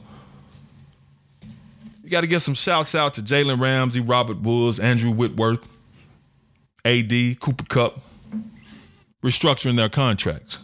you 2.05 2.11
got 2.11 2.21
to 2.21 2.27
give 2.27 2.43
some 2.43 2.55
shouts 2.55 2.95
out 2.95 3.15
to 3.15 3.23
Jalen 3.23 3.59
Ramsey, 3.59 4.01
Robert 4.01 4.43
Woods, 4.43 4.79
Andrew 4.79 5.11
Whitworth, 5.11 5.67
AD, 6.85 7.41
Cooper 7.41 7.65
Kupp, 7.65 8.03
restructuring 9.25 9.77
their 9.77 9.89
contracts 9.89 10.59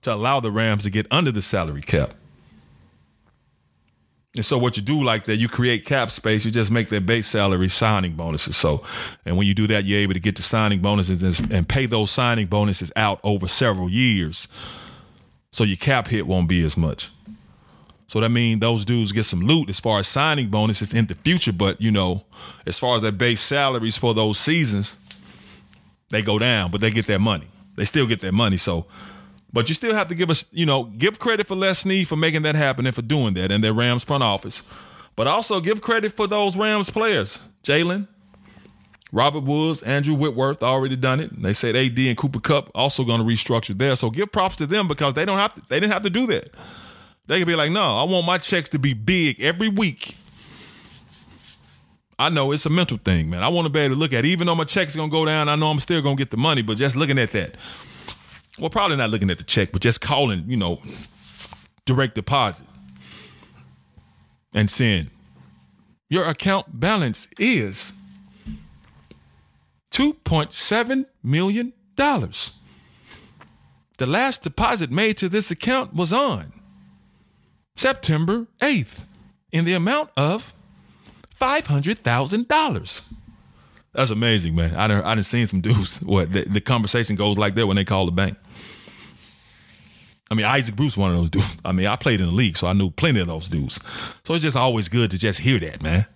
to 0.00 0.14
allow 0.14 0.40
the 0.40 0.50
Rams 0.50 0.84
to 0.84 0.90
get 0.90 1.06
under 1.10 1.30
the 1.30 1.42
salary 1.42 1.82
cap. 1.82 2.14
And 4.36 4.44
so 4.44 4.56
what 4.56 4.78
you 4.78 4.82
do 4.82 5.02
like 5.04 5.26
that, 5.26 5.36
you 5.36 5.48
create 5.48 5.84
cap 5.84 6.10
space, 6.10 6.46
you 6.46 6.50
just 6.50 6.70
make 6.70 6.88
their 6.88 7.00
base 7.00 7.26
salary 7.26 7.68
signing 7.68 8.14
bonuses. 8.14 8.56
So, 8.56 8.82
and 9.26 9.36
when 9.36 9.46
you 9.46 9.54
do 9.54 9.66
that, 9.66 9.84
you're 9.84 10.00
able 10.00 10.14
to 10.14 10.20
get 10.20 10.36
the 10.36 10.42
signing 10.42 10.80
bonuses 10.80 11.22
and, 11.22 11.52
and 11.52 11.68
pay 11.68 11.84
those 11.84 12.10
signing 12.10 12.46
bonuses 12.46 12.90
out 12.96 13.20
over 13.22 13.46
several 13.46 13.90
years. 13.90 14.48
So 15.52 15.64
your 15.64 15.78
cap 15.78 16.08
hit 16.08 16.26
won't 16.26 16.48
be 16.48 16.64
as 16.64 16.76
much. 16.76 17.10
So 18.08 18.20
that 18.20 18.28
means 18.28 18.60
those 18.60 18.84
dudes 18.84 19.12
get 19.12 19.24
some 19.24 19.40
loot 19.40 19.68
as 19.68 19.80
far 19.80 19.98
as 19.98 20.06
signing 20.06 20.48
bonuses 20.48 20.94
in 20.94 21.06
the 21.06 21.14
future. 21.14 21.52
But 21.52 21.80
you 21.80 21.90
know, 21.90 22.24
as 22.66 22.78
far 22.78 22.96
as 22.96 23.02
their 23.02 23.12
base 23.12 23.40
salaries 23.40 23.96
for 23.96 24.14
those 24.14 24.38
seasons, 24.38 24.96
they 26.10 26.22
go 26.22 26.38
down, 26.38 26.70
but 26.70 26.80
they 26.80 26.90
get 26.90 27.06
their 27.06 27.18
money. 27.18 27.48
They 27.76 27.84
still 27.84 28.06
get 28.06 28.20
their 28.20 28.32
money. 28.32 28.56
So 28.56 28.86
but 29.56 29.70
you 29.70 29.74
still 29.74 29.94
have 29.94 30.08
to 30.08 30.14
give 30.14 30.28
us, 30.28 30.44
you 30.50 30.66
know, 30.66 30.84
give 30.84 31.18
credit 31.18 31.46
for 31.46 31.56
Les 31.56 31.78
Snead 31.78 32.08
for 32.08 32.16
making 32.16 32.42
that 32.42 32.54
happen 32.54 32.84
and 32.84 32.94
for 32.94 33.00
doing 33.00 33.32
that 33.34 33.50
and 33.50 33.64
their 33.64 33.72
Rams 33.72 34.04
front 34.04 34.22
office. 34.22 34.62
But 35.14 35.26
also 35.26 35.60
give 35.60 35.80
credit 35.80 36.12
for 36.12 36.26
those 36.26 36.56
Rams 36.56 36.90
players. 36.90 37.38
Jalen, 37.64 38.06
Robert 39.12 39.44
Woods, 39.44 39.82
Andrew 39.82 40.14
Whitworth 40.14 40.62
already 40.62 40.94
done 40.94 41.20
it. 41.20 41.40
They 41.40 41.54
said 41.54 41.74
AD 41.74 41.98
and 41.98 42.18
Cooper 42.18 42.40
Kupp 42.40 42.70
also 42.74 43.02
going 43.02 43.20
to 43.20 43.24
restructure 43.24 43.76
there. 43.76 43.96
So 43.96 44.10
give 44.10 44.30
props 44.30 44.56
to 44.56 44.66
them 44.66 44.88
because 44.88 45.14
they 45.14 45.24
don't 45.24 45.38
have 45.38 45.54
to, 45.54 45.62
they 45.70 45.80
didn't 45.80 45.94
have 45.94 46.02
to 46.02 46.10
do 46.10 46.26
that. 46.26 46.50
They 47.26 47.38
could 47.38 47.48
be 47.48 47.56
like, 47.56 47.70
no, 47.70 47.98
I 47.98 48.04
want 48.04 48.26
my 48.26 48.38
checks 48.38 48.68
to 48.70 48.78
be 48.78 48.94
big 48.94 49.40
every 49.40 49.68
week. 49.68 50.16
I 52.18 52.30
know 52.30 52.52
it's 52.52 52.64
a 52.64 52.70
mental 52.70 52.98
thing, 52.98 53.28
man. 53.28 53.42
I 53.42 53.48
want 53.48 53.66
to 53.66 53.70
be 53.70 53.80
able 53.80 53.94
to 53.94 53.98
look 53.98 54.12
at, 54.12 54.24
it. 54.24 54.28
even 54.28 54.46
though 54.46 54.54
my 54.54 54.64
check's 54.64 54.96
gonna 54.96 55.10
go 55.10 55.24
down, 55.24 55.48
I 55.48 55.56
know 55.56 55.70
I'm 55.70 55.80
still 55.80 56.00
gonna 56.00 56.16
get 56.16 56.30
the 56.30 56.36
money, 56.36 56.62
but 56.62 56.78
just 56.78 56.96
looking 56.96 57.18
at 57.18 57.32
that. 57.32 57.56
Well, 58.58 58.70
probably 58.70 58.96
not 58.96 59.10
looking 59.10 59.28
at 59.28 59.38
the 59.38 59.44
check, 59.44 59.70
but 59.70 59.82
just 59.82 60.00
calling, 60.00 60.44
you 60.48 60.56
know, 60.56 60.80
direct 61.84 62.14
deposit 62.14 62.66
and 64.54 64.70
saying, 64.70 65.10
your 66.08 66.24
account 66.24 66.80
balance 66.80 67.28
is 67.38 67.92
$2.7 69.90 71.04
million. 71.22 71.72
The 71.96 74.06
last 74.06 74.42
deposit 74.42 74.90
made 74.90 75.18
to 75.18 75.28
this 75.28 75.50
account 75.50 75.92
was 75.92 76.12
on 76.12 76.52
September 77.76 78.46
8th 78.60 79.04
in 79.52 79.64
the 79.64 79.74
amount 79.74 80.10
of 80.16 80.52
$500,000. 81.40 83.02
That's 83.92 84.10
amazing, 84.10 84.54
man. 84.54 84.74
I 84.74 84.88
done, 84.88 85.04
I 85.04 85.14
done 85.14 85.24
seen 85.24 85.46
some 85.46 85.60
dudes. 85.60 85.98
What 86.02 86.32
the, 86.32 86.42
the, 86.42 86.60
conversation 86.60 87.16
goes 87.16 87.38
like 87.38 87.54
that 87.54 87.66
when 87.66 87.76
they 87.76 87.84
call 87.84 88.06
the 88.06 88.12
bank. 88.12 88.36
I 90.30 90.34
mean, 90.34 90.44
Isaac 90.44 90.74
Bruce, 90.74 90.96
one 90.96 91.12
of 91.12 91.16
those 91.16 91.30
dudes. 91.30 91.56
I 91.64 91.72
mean, 91.72 91.86
I 91.86 91.96
played 91.96 92.20
in 92.20 92.26
the 92.26 92.32
league, 92.32 92.56
so 92.56 92.66
I 92.66 92.72
knew 92.72 92.90
plenty 92.90 93.20
of 93.20 93.28
those 93.28 93.48
dudes. 93.48 93.78
So 94.24 94.34
it's 94.34 94.42
just 94.42 94.56
always 94.56 94.88
good 94.88 95.10
to 95.12 95.18
just 95.18 95.40
hear 95.40 95.58
that, 95.60 95.82
man. 95.82 96.06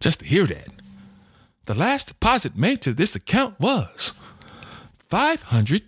Just 0.00 0.20
to 0.20 0.26
hear 0.26 0.46
that. 0.46 0.68
The 1.64 1.74
last 1.74 2.08
deposit 2.08 2.56
made 2.56 2.80
to 2.82 2.94
this 2.94 3.16
account 3.16 3.58
was 3.58 4.12
five 5.08 5.42
hundred 5.42 5.82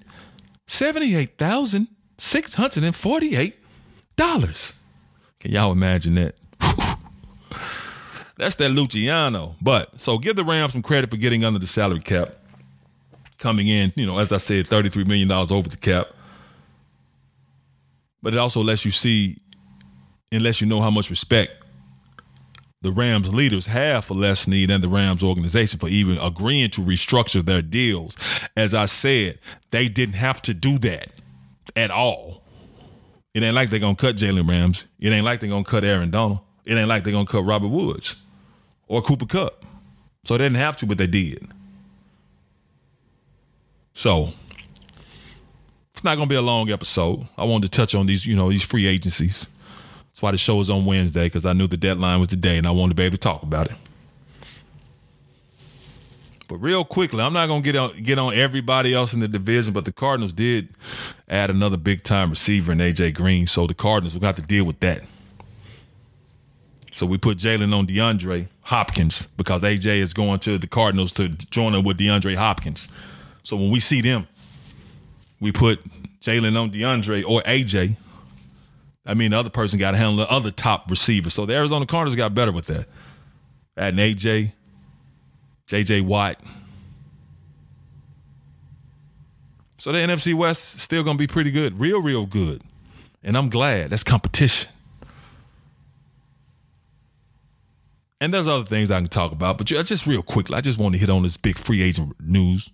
seventy-eight 0.66 1.38
thousand 1.38 1.88
six 2.18 2.54
hundred 2.54 2.82
and 2.82 2.96
forty-eight 2.96 3.56
dollars. 4.16 4.74
Can 5.40 5.52
y'all 5.52 5.72
imagine 5.72 6.14
that? 6.16 6.34
That's 8.36 8.54
that 8.56 8.70
Luciano. 8.70 9.56
But 9.60 10.00
so 10.00 10.18
give 10.18 10.36
the 10.36 10.44
Rams 10.44 10.72
some 10.72 10.82
credit 10.82 11.10
for 11.10 11.16
getting 11.16 11.44
under 11.44 11.58
the 11.58 11.66
salary 11.66 12.00
cap. 12.00 12.34
Coming 13.38 13.68
in, 13.68 13.92
you 13.96 14.06
know, 14.06 14.18
as 14.18 14.32
I 14.32 14.38
said, 14.38 14.66
$33 14.66 15.06
million 15.06 15.30
over 15.30 15.68
the 15.68 15.76
cap. 15.76 16.08
But 18.22 18.34
it 18.34 18.38
also 18.38 18.62
lets 18.62 18.84
you 18.84 18.90
see, 18.90 19.38
and 20.32 20.42
lets 20.42 20.60
you 20.60 20.66
know 20.66 20.80
how 20.80 20.90
much 20.90 21.08
respect 21.08 21.52
the 22.80 22.92
Rams 22.92 23.32
leaders 23.32 23.66
have 23.66 24.04
for 24.04 24.14
Les 24.14 24.40
Snead 24.40 24.70
and 24.70 24.82
the 24.82 24.88
Rams 24.88 25.22
organization 25.22 25.78
for 25.78 25.88
even 25.88 26.18
agreeing 26.18 26.70
to 26.70 26.80
restructure 26.80 27.44
their 27.44 27.62
deals. 27.62 28.16
As 28.56 28.72
I 28.72 28.86
said, 28.86 29.38
they 29.70 29.88
didn't 29.88 30.14
have 30.14 30.40
to 30.42 30.54
do 30.54 30.78
that 30.80 31.10
at 31.74 31.90
all. 31.90 32.42
It 33.34 33.42
ain't 33.42 33.54
like 33.54 33.70
they're 33.70 33.78
gonna 33.78 33.94
cut 33.94 34.16
Jalen 34.16 34.48
Rams. 34.48 34.84
It 34.98 35.10
ain't 35.10 35.24
like 35.24 35.40
they're 35.40 35.48
gonna 35.48 35.64
cut 35.64 35.84
Aaron 35.84 36.10
Donald. 36.10 36.40
It 36.64 36.74
ain't 36.74 36.88
like 36.88 37.04
they're 37.04 37.12
gonna 37.12 37.26
cut 37.26 37.42
Robert 37.42 37.68
Woods 37.68 38.16
or 38.86 39.02
Cooper 39.02 39.26
Kupp. 39.26 39.64
So 40.24 40.36
they 40.36 40.44
didn't 40.44 40.56
have 40.56 40.76
to, 40.78 40.86
but 40.86 40.98
they 40.98 41.06
did. 41.06 41.46
So 43.94 44.32
it's 45.94 46.04
not 46.04 46.14
gonna 46.14 46.26
be 46.26 46.36
a 46.36 46.42
long 46.42 46.70
episode. 46.70 47.26
I 47.36 47.44
wanted 47.44 47.72
to 47.72 47.76
touch 47.76 47.94
on 47.94 48.06
these, 48.06 48.26
you 48.26 48.36
know, 48.36 48.50
these 48.50 48.62
free 48.62 48.86
agencies. 48.86 49.46
That's 50.10 50.22
why 50.22 50.30
the 50.32 50.38
show 50.38 50.60
is 50.60 50.70
on 50.70 50.84
Wednesday 50.84 51.26
because 51.26 51.46
I 51.46 51.52
knew 51.52 51.66
the 51.66 51.76
deadline 51.76 52.20
was 52.20 52.28
today 52.28 52.58
and 52.58 52.66
I 52.66 52.70
wanted 52.70 52.90
to 52.90 52.94
be 52.96 53.04
able 53.04 53.16
to 53.16 53.20
talk 53.20 53.42
about 53.42 53.66
it. 53.66 53.76
But 56.48 56.56
real 56.56 56.84
quickly, 56.84 57.20
I'm 57.20 57.32
not 57.32 57.46
gonna 57.46 57.62
get 57.62 57.76
on 57.76 58.02
get 58.02 58.18
on 58.18 58.34
everybody 58.34 58.94
else 58.94 59.12
in 59.12 59.20
the 59.20 59.28
division, 59.28 59.72
but 59.72 59.84
the 59.84 59.92
Cardinals 59.92 60.32
did 60.32 60.70
add 61.28 61.50
another 61.50 61.76
big 61.76 62.02
time 62.02 62.30
receiver 62.30 62.72
in 62.72 62.78
AJ 62.78 63.14
Green, 63.14 63.46
so 63.46 63.66
the 63.66 63.74
Cardinals 63.74 64.14
will 64.14 64.26
have 64.26 64.36
to 64.36 64.42
deal 64.42 64.64
with 64.64 64.80
that. 64.80 65.02
So 66.90 67.06
we 67.06 67.18
put 67.18 67.38
Jalen 67.38 67.72
on 67.72 67.86
DeAndre 67.86 68.48
Hopkins 68.62 69.26
because 69.36 69.62
AJ 69.62 70.00
is 70.00 70.12
going 70.14 70.40
to 70.40 70.58
the 70.58 70.66
Cardinals 70.66 71.12
to 71.12 71.28
join 71.28 71.74
him 71.74 71.84
with 71.84 71.98
DeAndre 71.98 72.34
Hopkins. 72.34 72.88
So 73.44 73.56
when 73.56 73.70
we 73.70 73.78
see 73.78 74.00
them, 74.00 74.26
we 75.38 75.52
put 75.52 75.80
Jalen 76.20 76.60
on 76.60 76.70
DeAndre 76.70 77.24
or 77.24 77.42
AJ 77.42 77.96
I 79.08 79.14
mean, 79.14 79.30
the 79.30 79.38
other 79.38 79.48
person 79.48 79.78
got 79.78 79.92
to 79.92 79.96
handle 79.96 80.16
the 80.16 80.30
other 80.30 80.50
top 80.50 80.90
receiver. 80.90 81.30
So 81.30 81.46
the 81.46 81.54
Arizona 81.54 81.86
Cardinals 81.86 82.14
got 82.14 82.34
better 82.34 82.52
with 82.52 82.66
that. 82.66 82.86
Adding 83.74 83.98
AJ, 83.98 84.52
JJ 85.68 86.02
Watt. 86.02 86.40
So 89.78 89.92
the 89.92 89.98
NFC 89.98 90.34
West 90.34 90.76
is 90.76 90.82
still 90.82 91.02
going 91.02 91.16
to 91.16 91.18
be 91.18 91.26
pretty 91.26 91.50
good, 91.50 91.78
real, 91.78 92.02
real 92.02 92.26
good. 92.26 92.62
And 93.22 93.36
I'm 93.36 93.48
glad 93.48 93.90
that's 93.90 94.02
competition. 94.02 94.70
And 98.20 98.34
there's 98.34 98.48
other 98.48 98.64
things 98.64 98.90
I 98.90 98.98
can 98.98 99.08
talk 99.08 99.30
about, 99.30 99.58
but 99.58 99.68
just 99.68 100.06
real 100.06 100.22
quickly, 100.22 100.56
I 100.56 100.60
just 100.60 100.78
want 100.78 100.94
to 100.94 100.98
hit 100.98 101.08
on 101.08 101.22
this 101.22 101.36
big 101.36 101.56
free 101.56 101.82
agent 101.82 102.16
news. 102.18 102.70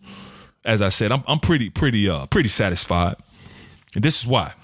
As 0.65 0.81
I 0.81 0.89
said, 0.89 1.13
I'm, 1.13 1.23
I'm 1.27 1.39
pretty, 1.39 1.69
pretty, 1.69 2.09
uh, 2.09 2.25
pretty 2.27 2.49
satisfied. 2.49 3.17
And 3.95 4.03
this 4.03 4.19
is 4.19 4.27
why 4.27 4.55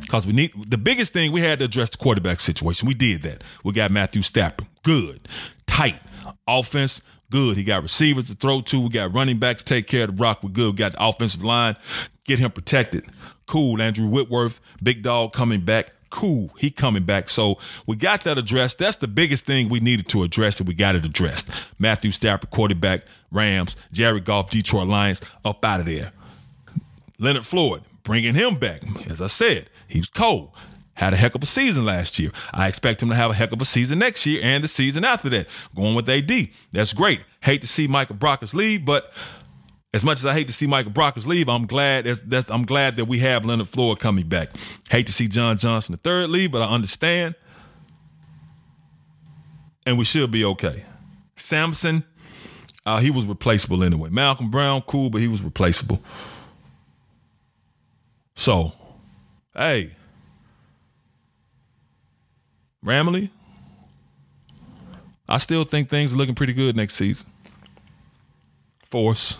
because 0.00 0.26
we 0.26 0.32
need 0.32 0.52
the 0.68 0.78
biggest 0.78 1.12
thing 1.12 1.32
we 1.32 1.40
had 1.40 1.58
to 1.58 1.66
address 1.66 1.90
the 1.90 1.98
quarterback 1.98 2.40
situation. 2.40 2.88
We 2.88 2.94
did 2.94 3.22
that. 3.22 3.44
We 3.64 3.72
got 3.72 3.90
Matthew 3.90 4.22
Stafford, 4.22 4.66
good, 4.82 5.28
tight 5.66 6.00
offense, 6.46 7.00
good. 7.30 7.56
He 7.56 7.64
got 7.64 7.82
receivers 7.82 8.28
to 8.28 8.34
throw 8.34 8.60
to. 8.62 8.80
We 8.82 8.88
got 8.88 9.14
running 9.14 9.38
backs 9.38 9.64
take 9.64 9.86
care 9.86 10.04
of 10.04 10.16
the 10.16 10.22
rock. 10.22 10.42
We're 10.42 10.50
good. 10.50 10.72
We 10.72 10.78
got 10.78 10.92
the 10.92 11.04
offensive 11.04 11.44
line, 11.44 11.76
get 12.24 12.38
him 12.38 12.50
protected. 12.50 13.04
Cool. 13.46 13.80
Andrew 13.80 14.06
Whitworth, 14.06 14.60
big 14.82 15.02
dog 15.02 15.32
coming 15.32 15.62
back. 15.62 15.92
Cool. 16.10 16.50
He 16.58 16.70
coming 16.70 17.04
back. 17.04 17.28
So 17.28 17.58
we 17.86 17.96
got 17.96 18.24
that 18.24 18.38
addressed. 18.38 18.78
That's 18.78 18.96
the 18.96 19.08
biggest 19.08 19.44
thing 19.44 19.68
we 19.68 19.80
needed 19.80 20.08
to 20.08 20.22
address, 20.22 20.58
and 20.58 20.66
we 20.66 20.74
got 20.74 20.94
it 20.94 21.04
addressed. 21.04 21.50
Matthew 21.78 22.10
Stafford, 22.10 22.50
quarterback, 22.50 23.02
Rams, 23.30 23.76
Jared 23.92 24.24
Goff, 24.24 24.50
Detroit 24.50 24.88
Lions, 24.88 25.20
up 25.44 25.64
out 25.64 25.80
of 25.80 25.86
there. 25.86 26.12
Leonard 27.18 27.44
Floyd, 27.44 27.82
bringing 28.04 28.34
him 28.34 28.54
back. 28.54 28.82
As 29.10 29.20
I 29.20 29.26
said, 29.26 29.68
he's 29.86 30.08
cold. 30.08 30.50
Had 30.98 31.14
a 31.14 31.16
heck 31.16 31.36
of 31.36 31.42
a 31.44 31.46
season 31.46 31.84
last 31.84 32.18
year. 32.18 32.32
I 32.52 32.66
expect 32.66 33.00
him 33.00 33.08
to 33.10 33.14
have 33.14 33.30
a 33.30 33.34
heck 33.34 33.52
of 33.52 33.62
a 33.62 33.64
season 33.64 34.00
next 34.00 34.26
year 34.26 34.40
and 34.42 34.64
the 34.64 34.68
season 34.68 35.04
after 35.04 35.28
that. 35.28 35.46
Going 35.76 35.94
with 35.94 36.08
AD. 36.08 36.48
That's 36.72 36.92
great. 36.92 37.20
Hate 37.40 37.60
to 37.60 37.68
see 37.68 37.86
Michael 37.86 38.16
Brockers 38.16 38.52
leave, 38.52 38.84
but 38.84 39.12
as 39.94 40.04
much 40.04 40.18
as 40.18 40.26
I 40.26 40.34
hate 40.34 40.48
to 40.48 40.52
see 40.52 40.66
Michael 40.66 40.90
Brockers 40.90 41.24
leave, 41.24 41.48
I'm 41.48 41.66
glad 41.66 42.04
that's, 42.04 42.18
that's, 42.22 42.50
I'm 42.50 42.66
glad 42.66 42.96
that 42.96 43.04
we 43.04 43.20
have 43.20 43.44
Leonard 43.44 43.68
Floyd 43.68 44.00
coming 44.00 44.28
back. 44.28 44.50
Hate 44.90 45.06
to 45.06 45.12
see 45.12 45.28
John 45.28 45.56
Johnson 45.56 45.92
the 45.92 45.98
third 45.98 46.30
leave, 46.30 46.50
but 46.50 46.62
I 46.62 46.66
understand. 46.66 47.36
And 49.86 49.98
we 49.98 50.04
should 50.04 50.32
be 50.32 50.44
okay. 50.44 50.82
Samson, 51.36 52.02
uh, 52.84 52.98
he 52.98 53.12
was 53.12 53.24
replaceable 53.24 53.84
anyway. 53.84 54.10
Malcolm 54.10 54.50
Brown, 54.50 54.82
cool, 54.82 55.10
but 55.10 55.20
he 55.20 55.28
was 55.28 55.42
replaceable. 55.42 56.02
So, 58.34 58.72
hey, 59.54 59.92
Ramley, 62.88 63.28
I 65.28 65.36
still 65.36 65.64
think 65.64 65.90
things 65.90 66.14
are 66.14 66.16
looking 66.16 66.34
pretty 66.34 66.54
good 66.54 66.74
next 66.74 66.94
season. 66.94 67.28
Force. 68.86 69.36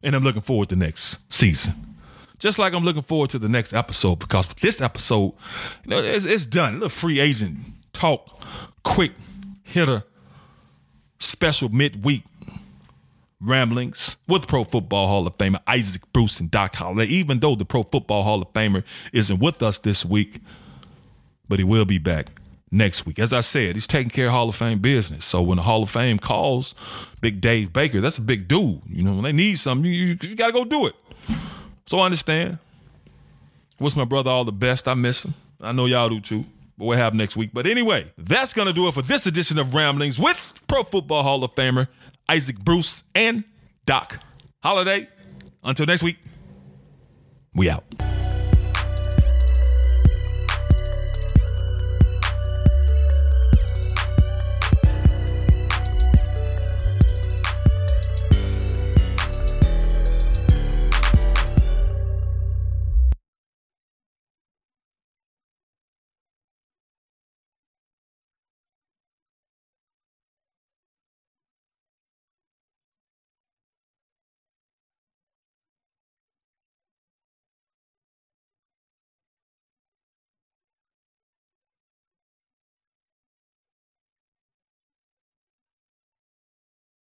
And 0.00 0.14
I'm 0.14 0.22
looking 0.22 0.42
forward 0.42 0.68
to 0.68 0.76
next 0.76 1.18
season. 1.28 1.96
Just 2.38 2.56
like 2.56 2.72
I'm 2.72 2.84
looking 2.84 3.02
forward 3.02 3.30
to 3.30 3.38
the 3.40 3.48
next 3.48 3.72
episode 3.72 4.20
because 4.20 4.46
this 4.54 4.80
episode, 4.80 5.32
you 5.84 5.90
know, 5.90 5.98
it's, 5.98 6.24
it's 6.24 6.46
done. 6.46 6.74
A 6.74 6.76
little 6.76 6.88
free 6.88 7.18
agent 7.18 7.58
talk, 7.92 8.44
quick 8.84 9.10
hitter, 9.64 10.04
special 11.18 11.68
midweek 11.70 12.22
ramblings 13.40 14.16
with 14.28 14.46
Pro 14.46 14.62
Football 14.62 15.08
Hall 15.08 15.26
of 15.26 15.36
Famer 15.36 15.60
Isaac 15.66 16.02
Bruce 16.12 16.38
and 16.38 16.48
Doc 16.48 16.76
Holliday. 16.76 17.10
Even 17.10 17.40
though 17.40 17.56
the 17.56 17.64
Pro 17.64 17.82
Football 17.82 18.22
Hall 18.22 18.40
of 18.40 18.52
Famer 18.52 18.84
isn't 19.12 19.40
with 19.40 19.64
us 19.64 19.80
this 19.80 20.04
week, 20.04 20.40
but 21.48 21.58
he 21.58 21.64
will 21.64 21.84
be 21.84 21.98
back 21.98 22.40
next 22.70 23.06
week. 23.06 23.18
As 23.18 23.32
I 23.32 23.40
said, 23.40 23.76
he's 23.76 23.86
taking 23.86 24.10
care 24.10 24.26
of 24.26 24.32
Hall 24.32 24.48
of 24.48 24.56
Fame 24.56 24.80
business. 24.80 25.24
So 25.24 25.42
when 25.42 25.56
the 25.56 25.62
Hall 25.62 25.82
of 25.82 25.90
Fame 25.90 26.18
calls 26.18 26.74
Big 27.20 27.40
Dave 27.40 27.72
Baker, 27.72 28.00
that's 28.00 28.18
a 28.18 28.22
big 28.22 28.48
dude. 28.48 28.82
You 28.88 29.02
know, 29.02 29.14
when 29.14 29.22
they 29.22 29.32
need 29.32 29.58
something, 29.58 29.90
you, 29.90 29.92
you, 29.92 30.18
you 30.22 30.34
got 30.34 30.48
to 30.48 30.52
go 30.52 30.64
do 30.64 30.86
it. 30.86 30.94
So 31.86 31.98
I 32.00 32.06
understand. 32.06 32.58
Wish 33.80 33.96
my 33.96 34.04
brother 34.04 34.30
all 34.30 34.44
the 34.44 34.52
best. 34.52 34.88
I 34.88 34.94
miss 34.94 35.24
him. 35.24 35.34
I 35.60 35.72
know 35.72 35.86
y'all 35.86 36.08
do 36.08 36.20
too. 36.20 36.44
But 36.76 36.84
we'll 36.84 36.98
have 36.98 37.14
next 37.14 37.36
week. 37.36 37.50
But 37.52 37.66
anyway, 37.66 38.12
that's 38.18 38.52
going 38.52 38.68
to 38.68 38.72
do 38.72 38.86
it 38.88 38.94
for 38.94 39.02
this 39.02 39.26
edition 39.26 39.58
of 39.58 39.74
Ramblings 39.74 40.18
with 40.18 40.54
Pro 40.68 40.84
Football 40.84 41.22
Hall 41.22 41.42
of 41.42 41.54
Famer 41.54 41.88
Isaac 42.28 42.58
Bruce, 42.58 43.04
and 43.14 43.44
Doc 43.86 44.20
Holliday. 44.62 45.08
Until 45.64 45.86
next 45.86 46.02
week, 46.02 46.18
we 47.54 47.70
out. 47.70 47.84